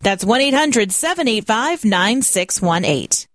[0.00, 3.26] That's 1 800 785 9618.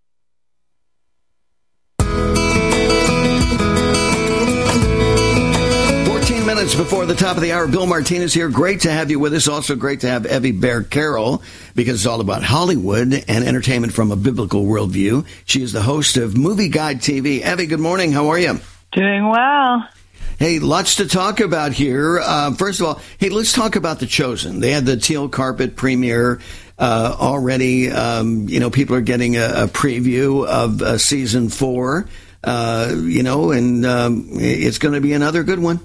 [6.05, 8.49] Fourteen minutes before the top of the hour, Bill Martinez here.
[8.49, 9.47] Great to have you with us.
[9.47, 11.41] Also great to have Evie Baehr Carroll
[11.76, 15.26] because it's all about Hollywood and entertainment from a biblical worldview.
[15.45, 17.45] She is the host of Movie Guide TV.
[17.45, 18.11] Evie, good morning.
[18.11, 18.59] How are you?
[18.93, 19.88] Doing well.
[20.40, 22.20] Hey, lots to talk about here.
[22.20, 24.60] Uh, first of all, hey, let's talk about The Chosen.
[24.60, 26.42] They had the teal carpet premiere
[26.78, 27.92] uh, already.
[27.92, 32.08] Um, you know, people are getting a, a preview of uh, season four.
[32.44, 35.80] Uh, you know, and um, it's going to be another good one,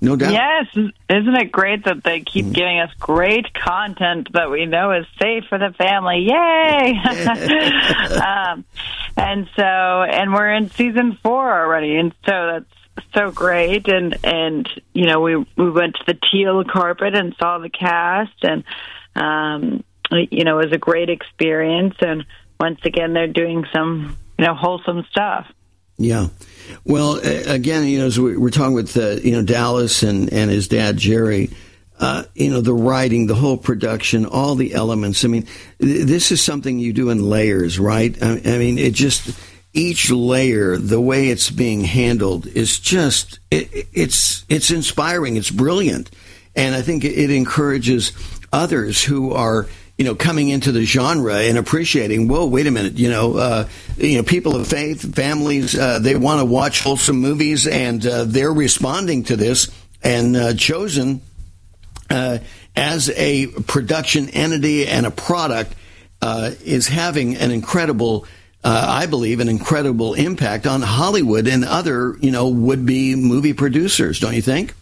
[0.00, 0.32] no doubt.
[0.32, 0.66] Yes,
[1.08, 5.44] isn't it great that they keep giving us great content that we know is safe
[5.48, 6.20] for the family?
[6.20, 7.00] Yay!
[8.22, 8.64] um,
[9.16, 12.81] and so, and we're in season four already, and so that's
[13.14, 13.88] so great.
[13.88, 18.42] And and you know, we we went to the teal carpet and saw the cast,
[18.42, 18.64] and
[19.16, 21.94] um, you know, it was a great experience.
[22.00, 22.24] And
[22.60, 25.46] once again, they're doing some you know wholesome stuff.
[25.98, 26.28] Yeah.
[26.84, 30.50] Well, again, you know, as we- we're talking with, uh, you know, Dallas and, and
[30.50, 31.50] his dad, Jerry,
[32.00, 35.24] uh, you know, the writing, the whole production, all the elements.
[35.24, 35.46] I mean,
[35.80, 38.16] th- this is something you do in layers, right?
[38.20, 39.38] I, I mean, it just,
[39.72, 45.36] each layer, the way it's being handled is just, it, it's, it's inspiring.
[45.36, 46.10] It's brilliant.
[46.54, 48.12] And I think it, encourages
[48.52, 49.66] others who are,
[49.96, 52.28] you know, coming into the genre and appreciating.
[52.28, 52.98] Whoa, wait a minute.
[52.98, 57.16] You know, uh, you know, people of faith, families, uh, they want to watch wholesome
[57.16, 59.70] movies, and uh, they're responding to this.
[60.04, 61.22] And uh, chosen
[62.10, 62.38] uh,
[62.74, 65.74] as a production entity and a product
[66.20, 68.26] uh, is having an incredible.
[68.64, 74.20] Uh, I believe an incredible impact on Hollywood and other, you know, would-be movie producers.
[74.20, 74.74] Don't you think?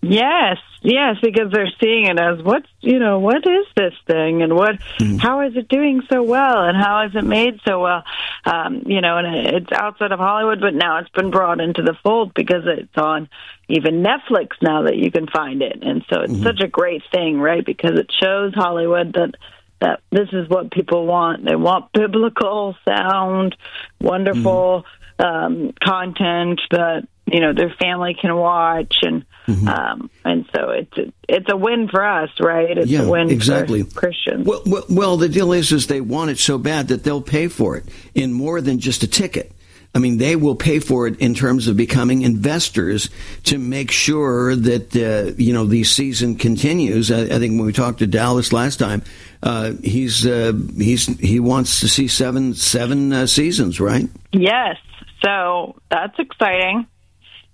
[0.00, 4.54] Yes, yes, because they're seeing it as what's you know what is this thing and
[4.54, 4.76] what
[5.18, 8.04] how is it doing so well and how is it made so well
[8.44, 9.26] um, you know and
[9.56, 13.28] it's outside of Hollywood but now it's been brought into the fold because it's on
[13.66, 17.40] even Netflix now that you can find it and so it's such a great thing
[17.40, 19.34] right because it shows Hollywood that
[19.80, 21.44] that this is what people want.
[21.44, 23.56] They want biblical sound
[24.00, 24.84] wonderful
[25.18, 29.24] um, content that you know their family can watch and
[29.66, 32.76] um, and so it's a, it's a win for us right?
[32.76, 33.82] It's yeah, a win exactly.
[33.82, 34.46] for Christians.
[34.46, 37.48] Well, well, well, the deal is, is they want it so bad that they'll pay
[37.48, 39.52] for it in more than just a ticket.
[39.94, 43.10] I mean, they will pay for it in terms of becoming investors
[43.44, 47.10] to make sure that uh, you know the season continues.
[47.10, 49.02] I, I think when we talked to Dallas last time,
[49.42, 54.08] uh, he's uh, he's he wants to see seven seven uh, seasons, right?
[54.32, 54.76] yes
[55.24, 56.86] so that's exciting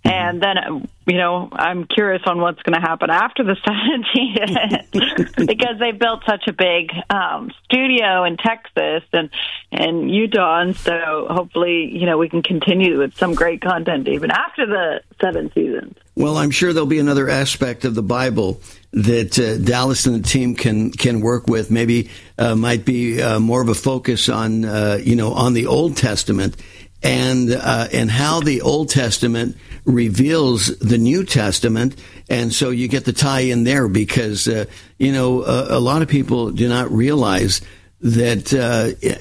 [0.04, 3.54] And then, you know, I'm curious on what's going to happen after the
[4.92, 9.30] 17th because they built such a big um, studio in Texas and
[9.72, 14.30] and Utah, and so hopefully, you know, we can continue with some great content even
[14.30, 15.96] after the seven seasons.
[16.16, 18.60] Well, I'm sure there'll be another aspect of the Bible
[18.92, 21.70] that uh, Dallas and the team can can work with.
[21.70, 25.66] Maybe uh, might be uh, more of a focus on uh, you know on the
[25.66, 26.56] Old Testament
[27.02, 31.96] and uh, and how the Old Testament reveals the New Testament,
[32.28, 34.64] and so you get the tie in there because uh,
[34.98, 37.60] you know a, a lot of people do not realize
[38.00, 38.52] that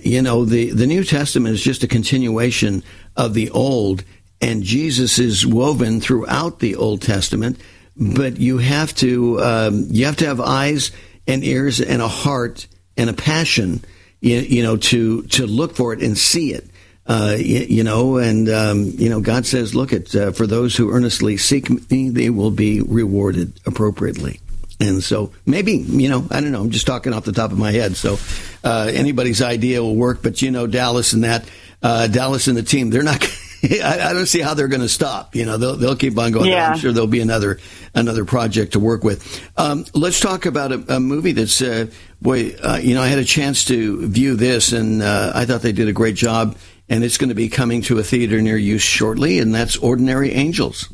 [0.03, 2.83] you know the the New Testament is just a continuation
[3.15, 4.03] of the Old,
[4.41, 7.59] and Jesus is woven throughout the Old Testament
[7.95, 10.91] but you have to um, you have to have eyes
[11.27, 13.83] and ears and a heart and a passion,
[14.19, 16.69] you, you know, to to look for it and see it.
[17.05, 20.75] Uh, you, you, know, and um, you know, God says, "Look at uh, for those
[20.75, 24.39] who earnestly seek me, they will be rewarded appropriately."
[24.79, 26.61] And so maybe you know, I don't know.
[26.61, 27.97] I'm just talking off the top of my head.
[27.97, 28.17] So
[28.63, 31.45] uh, anybody's idea will work, but you know, Dallas and that
[31.83, 33.23] uh, Dallas and the team, they're not.
[33.63, 35.35] I, I, don't see how they're going to stop.
[35.35, 36.49] You know, they'll, they'll keep on going.
[36.49, 36.71] Yeah.
[36.71, 37.59] I'm sure there'll be another
[37.95, 39.41] another project to work with.
[39.57, 41.87] Um, let's talk about a, a movie that's uh,
[42.21, 42.55] boy.
[42.61, 45.71] Uh, you know, I had a chance to view this, and uh, I thought they
[45.71, 46.57] did a great job.
[46.89, 50.31] And it's going to be coming to a theater near you shortly, and that's Ordinary
[50.33, 50.89] Angels.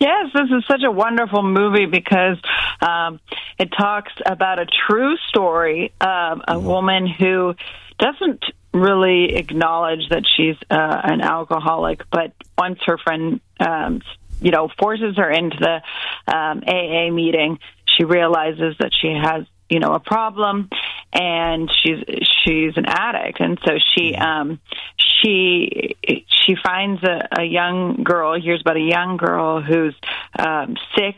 [0.00, 2.36] Yes, this is such a wonderful movie because
[2.80, 3.20] um,
[3.58, 6.66] it talks about a true story of a mm-hmm.
[6.66, 7.54] woman who
[7.98, 14.02] doesn't really acknowledge that she's uh, an alcoholic, but once her friend, um,
[14.40, 17.58] you know, forces her into the um, AA meeting,
[17.96, 20.70] she realizes that she has, you know, a problem,
[21.12, 21.98] and she's
[22.44, 24.60] she's an addict, and so she um,
[24.96, 29.96] she she finds a, a young girl, hears about a young girl who's
[30.38, 31.16] um, sick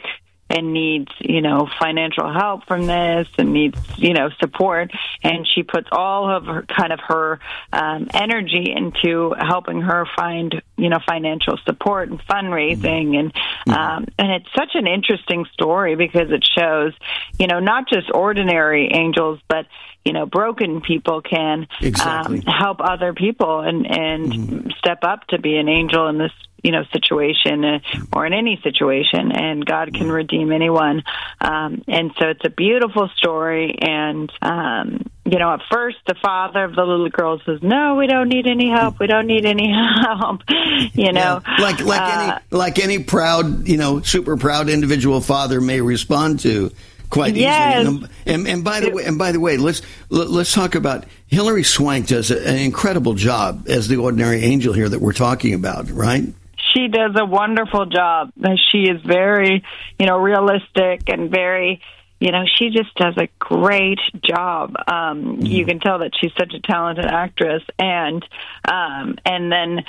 [0.49, 4.91] and needs, you know, financial help from this and needs, you know, support.
[5.23, 7.41] And she puts all of her kind of her
[7.73, 13.17] um, energy into helping her find, you know, financial support and fundraising.
[13.19, 13.33] And
[13.77, 16.93] um, and it's such an interesting story because it shows,
[17.39, 19.67] you know, not just ordinary angels, but
[20.05, 22.39] you know, broken people can exactly.
[22.39, 24.71] um, help other people and and mm-hmm.
[24.79, 26.31] step up to be an angel in this
[26.67, 27.79] you know situation uh,
[28.13, 31.05] or in any situation and god can redeem anyone
[31.41, 36.65] um, and so it's a beautiful story and um, you know at first the father
[36.65, 39.73] of the little girl says no we don't need any help we don't need any
[40.03, 40.41] help
[40.93, 41.57] you know yeah.
[41.61, 46.41] like like uh, any like any proud you know super proud individual father may respond
[46.41, 46.73] to
[47.11, 47.87] quite yes.
[47.87, 48.09] easily.
[48.27, 52.09] And, and, by the way, and by the way, let's let's talk about Hilary Swank
[52.09, 56.25] does an incredible job as the ordinary angel here that we're talking about, right?
[56.73, 58.33] She does a wonderful job.
[58.71, 59.63] She is very,
[59.99, 61.81] you know, realistic and very,
[62.19, 64.75] you know, she just does a great job.
[64.87, 65.47] Um, mm-hmm.
[65.47, 68.25] You can tell that she's such a talented actress, and
[68.67, 69.85] um, and then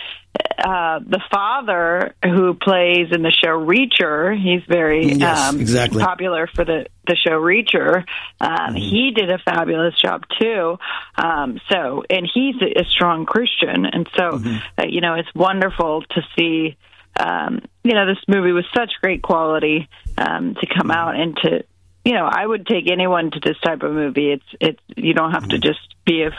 [0.57, 6.03] uh, the father who plays in the show Reacher, he's very yes, um, exactly.
[6.03, 8.03] popular for the the show Reacher.
[8.41, 8.75] Um, Mm-hmm.
[8.75, 10.77] He did a fabulous job too.
[11.15, 14.57] Um, so, and he's a, a strong Christian, and so Mm-hmm.
[14.77, 16.75] uh, you know it's wonderful to see.
[17.19, 21.63] Um, you know, this movie was such great quality um, to come out and to
[22.07, 24.31] you know, I would take anyone to this type of movie.
[24.31, 26.31] It's it's you don't have to just be a,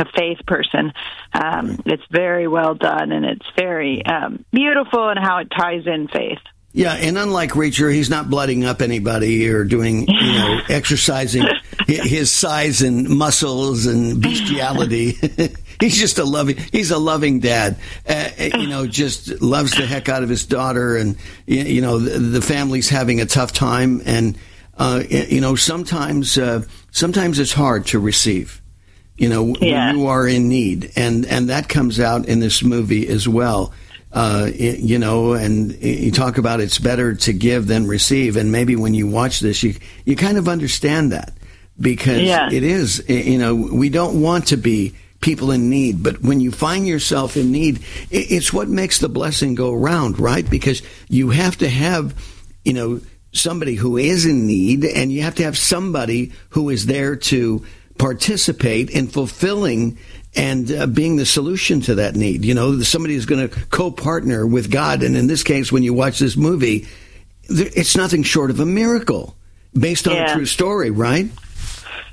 [0.00, 0.92] a faith person.
[1.32, 6.06] Um, it's very well done and it's very um, beautiful in how it ties in
[6.06, 6.38] faith.
[6.70, 11.48] Yeah, and unlike Reacher, he's not blooding up anybody or doing, you know, exercising
[11.88, 15.12] his size and muscles and bestiality.
[15.80, 16.58] he's just a loving.
[16.70, 17.78] He's a loving dad.
[18.08, 21.16] Uh, you know, just loves the heck out of his daughter, and
[21.46, 24.38] you know, the, the family's having a tough time, and
[24.78, 28.60] uh, you know, sometimes uh, sometimes it's hard to receive.
[29.16, 29.88] You know, Yeah.
[29.88, 33.72] when you are in need, and and that comes out in this movie as well.
[34.12, 38.50] Uh, it- you know, and you talk about it's better to give than receive, and
[38.52, 39.74] maybe when you watch this, you
[40.04, 41.32] you kind of understand that
[41.80, 42.48] because Yeah.
[42.50, 43.02] it is.
[43.08, 47.36] You know, we don't want to be people in need, but when you find yourself
[47.36, 50.48] in need, it's what makes the blessing go around, right?
[50.48, 52.14] Because you have to have,
[52.64, 53.00] you know,
[53.38, 57.64] somebody who is in need, and you have to have somebody who is there to
[57.98, 59.98] participate in fulfilling
[60.36, 62.44] and uh, being the solution to that need.
[62.44, 65.94] You know, somebody is going to co-partner with God, and in this case, when you
[65.94, 66.86] watch this movie,
[67.48, 69.34] it's nothing short of a miracle
[69.74, 70.30] based on Yeah.
[70.30, 71.30] a true story, right?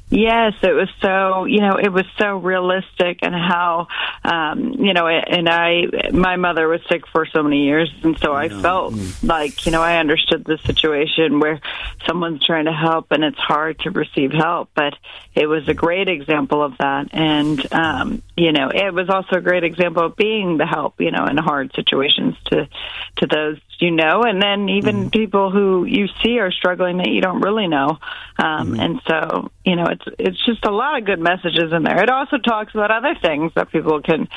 [0.09, 3.87] Yes, it was so, you know, it was so realistic and how,
[4.23, 7.91] um, you know, and I, my mother was sick for so many years.
[8.03, 8.93] And so I felt
[9.23, 11.59] like, you know, I understood the situation where
[12.05, 14.69] someone's trying to help and it's hard to receive help.
[14.75, 14.93] But
[15.33, 17.07] it was a great example of that.
[17.11, 21.09] And, um, you know, it was also a great example of being the help, you
[21.09, 22.69] know, in hard situations to,
[23.17, 27.21] to those you know, and then even people who you see are struggling that you
[27.21, 27.97] don't really know.
[28.37, 32.01] Um, And so, you know, it's it's just a lot of good messages in there.
[32.03, 34.27] It also talks about other things that people can,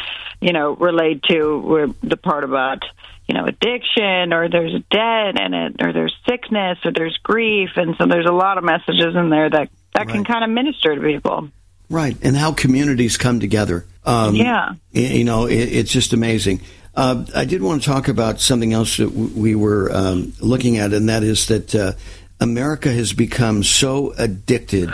[0.40, 1.58] you know, relate to.
[1.58, 2.84] Where the part about
[3.26, 7.70] you know addiction, or there's a debt in it, or there's sickness, or there's grief,
[7.76, 10.94] and so there's a lot of messages in there that that can kind of minister
[10.94, 11.48] to people.
[11.90, 13.86] Right, and how communities come together.
[14.04, 14.74] Um, Yeah.
[14.92, 16.60] You know, it, it's just amazing.
[16.98, 20.92] Uh, I did want to talk about something else that we were um, looking at,
[20.92, 21.92] and that is that uh,
[22.40, 24.90] America has become so addicted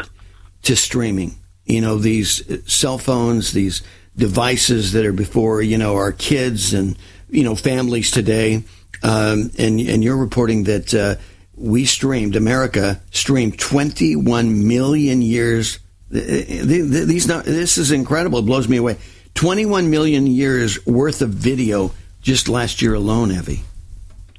[0.65, 1.35] to streaming.
[1.65, 3.83] You know, these cell phones, these
[4.19, 6.99] devices that are before you know our kids and
[7.31, 8.65] you know families today.
[9.03, 11.15] Um, and and you're reporting that uh,
[11.57, 15.79] we streamed America streamed 21 million years.
[16.13, 18.41] th- th- th- These not, this is incredible.
[18.41, 18.99] It blows me away.
[19.35, 23.63] 21 million years worth of video just last year alone, Evie.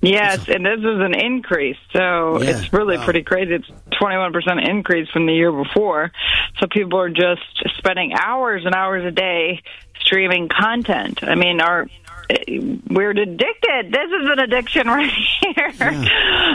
[0.01, 3.55] Yes, and this is an increase, so Yeah, it's really pretty crazy.
[3.55, 3.67] It's
[3.97, 6.11] twenty one percent increase from the year before.
[6.59, 7.41] So people are just
[7.77, 9.63] spending hours and hours a day
[10.01, 11.23] streaming content.
[11.23, 11.87] I mean, our
[12.89, 13.91] we're addicted.
[13.91, 15.11] This is an addiction right
[15.41, 15.73] here.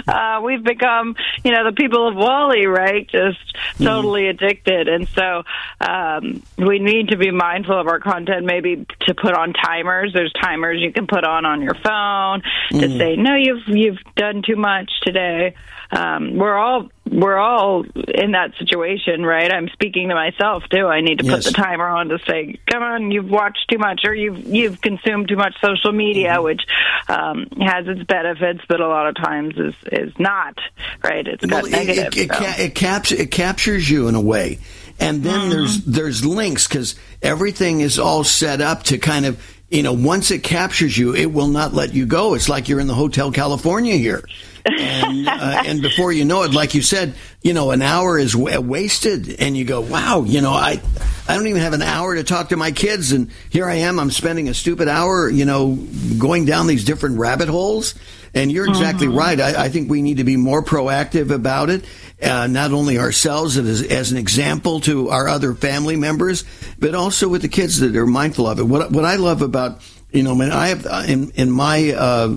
[0.09, 3.09] Uh, we've become, you know, the people of WALL-E, right?
[3.09, 3.39] Just
[3.79, 4.89] totally addicted.
[4.89, 5.43] And so
[5.81, 10.12] um, we need to be mindful of our content, maybe to put on timers.
[10.12, 12.99] There's timers you can put on on your phone to Mm.
[12.99, 15.55] say, no, you've you've done too much today.
[15.93, 17.84] Um, we're all we're all
[18.14, 19.53] in that situation, right?
[19.53, 20.86] I'm speaking to myself too.
[20.86, 21.34] I need to Yes.
[21.34, 24.80] put the timer on to say, "Come on, you've watched too much, or you've you've
[24.80, 26.45] consumed too much social media," Mm-hmm.
[26.45, 26.62] which
[27.09, 30.57] um, has its benefits, but a lot of times is is not
[31.03, 31.26] right.
[31.26, 32.16] It's got negative.
[32.16, 32.45] it, it, so.
[32.62, 34.59] it, caps, it captures you in a way.
[35.01, 35.51] And then Mm-hmm.
[35.51, 40.30] there's there's links because everything is all set up to kind of you know once
[40.30, 42.34] it captures you, it will not let you go.
[42.34, 44.22] It's like you're in the Hotel California here,
[44.65, 48.33] and uh, and before you know it, like you said, you know an hour is
[48.33, 50.81] w- wasted, and you go, wow, you know I
[51.29, 53.99] I don't even have an hour to talk to my kids, and here I am,
[53.99, 55.77] I'm spending a stupid hour, you know,
[56.19, 57.95] going down these different rabbit holes.
[58.33, 59.19] And you're exactly Mm-hmm.
[59.19, 59.41] right.
[59.41, 61.85] I, I think we need to be more proactive about it,
[62.23, 66.45] uh, not only ourselves as, as an example to our other family members,
[66.79, 68.63] but also with the kids that are mindful of it.
[68.63, 69.81] What, what I love about,
[70.13, 72.37] you know, man, I have uh, in, in my, uh,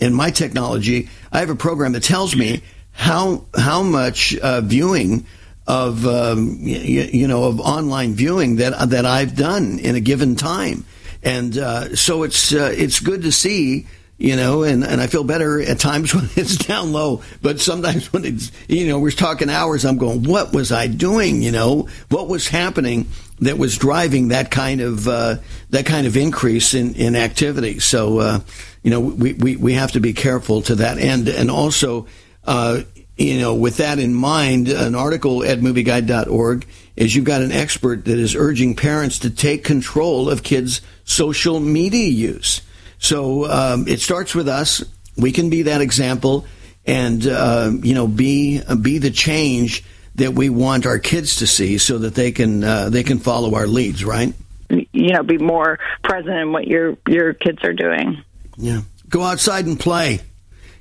[0.00, 2.62] in my technology, I have a program that tells me
[2.92, 5.26] how, how much, uh, viewing
[5.66, 10.00] of, um, y- y- you know, of online viewing that, that I've done in a
[10.00, 10.86] given time.
[11.22, 13.86] And, uh, so it's, uh, it's good to see,
[14.18, 18.12] you know, and, and I feel better at times when it's down low, but sometimes
[18.12, 21.42] when it's, you know, we're talking hours, I'm going, what was I doing?
[21.42, 23.08] You know, what was happening
[23.40, 25.36] that was driving that kind of, uh,
[25.70, 27.78] that kind of increase in, in activity?
[27.78, 28.40] So, uh,
[28.82, 31.28] you know, we, we, we have to be careful to that end.
[31.28, 32.06] And also,
[32.44, 32.82] uh,
[33.16, 38.04] you know, with that in mind, an article at movieguide.org is you've got an expert
[38.04, 42.62] that is urging parents to take control of kids' social media use.
[43.06, 44.84] So um, it starts with us.
[45.16, 46.46] We can be that example,
[46.86, 49.84] and uh, you know, be be the change
[50.16, 53.54] that we want our kids to see, so that they can uh, they can follow
[53.54, 54.04] our leads.
[54.04, 54.34] Right?
[54.68, 58.22] you know, be more present in what your your kids are doing.
[58.56, 58.82] Yeah.
[59.08, 60.20] Go outside and play.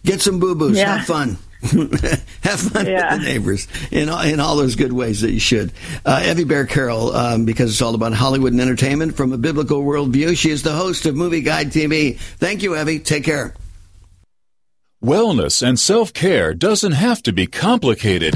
[0.04, 0.78] Get some boo boos.
[0.78, 0.98] Yeah.
[0.98, 1.38] Have fun.
[2.44, 3.16] Have fun Yeah.
[3.16, 5.72] with the neighbors in all, in all those good ways that you should.
[6.06, 9.82] Uh, Evie Baehr Carroll, um, because it's all about Hollywood and entertainment from a biblical
[9.84, 10.38] worldview.
[10.38, 12.18] She is the host of Movie Guide TV.
[12.20, 13.00] Thank you, Evie.
[13.00, 13.54] Take care.
[15.04, 18.36] Wellness and self care doesn't have to be complicated.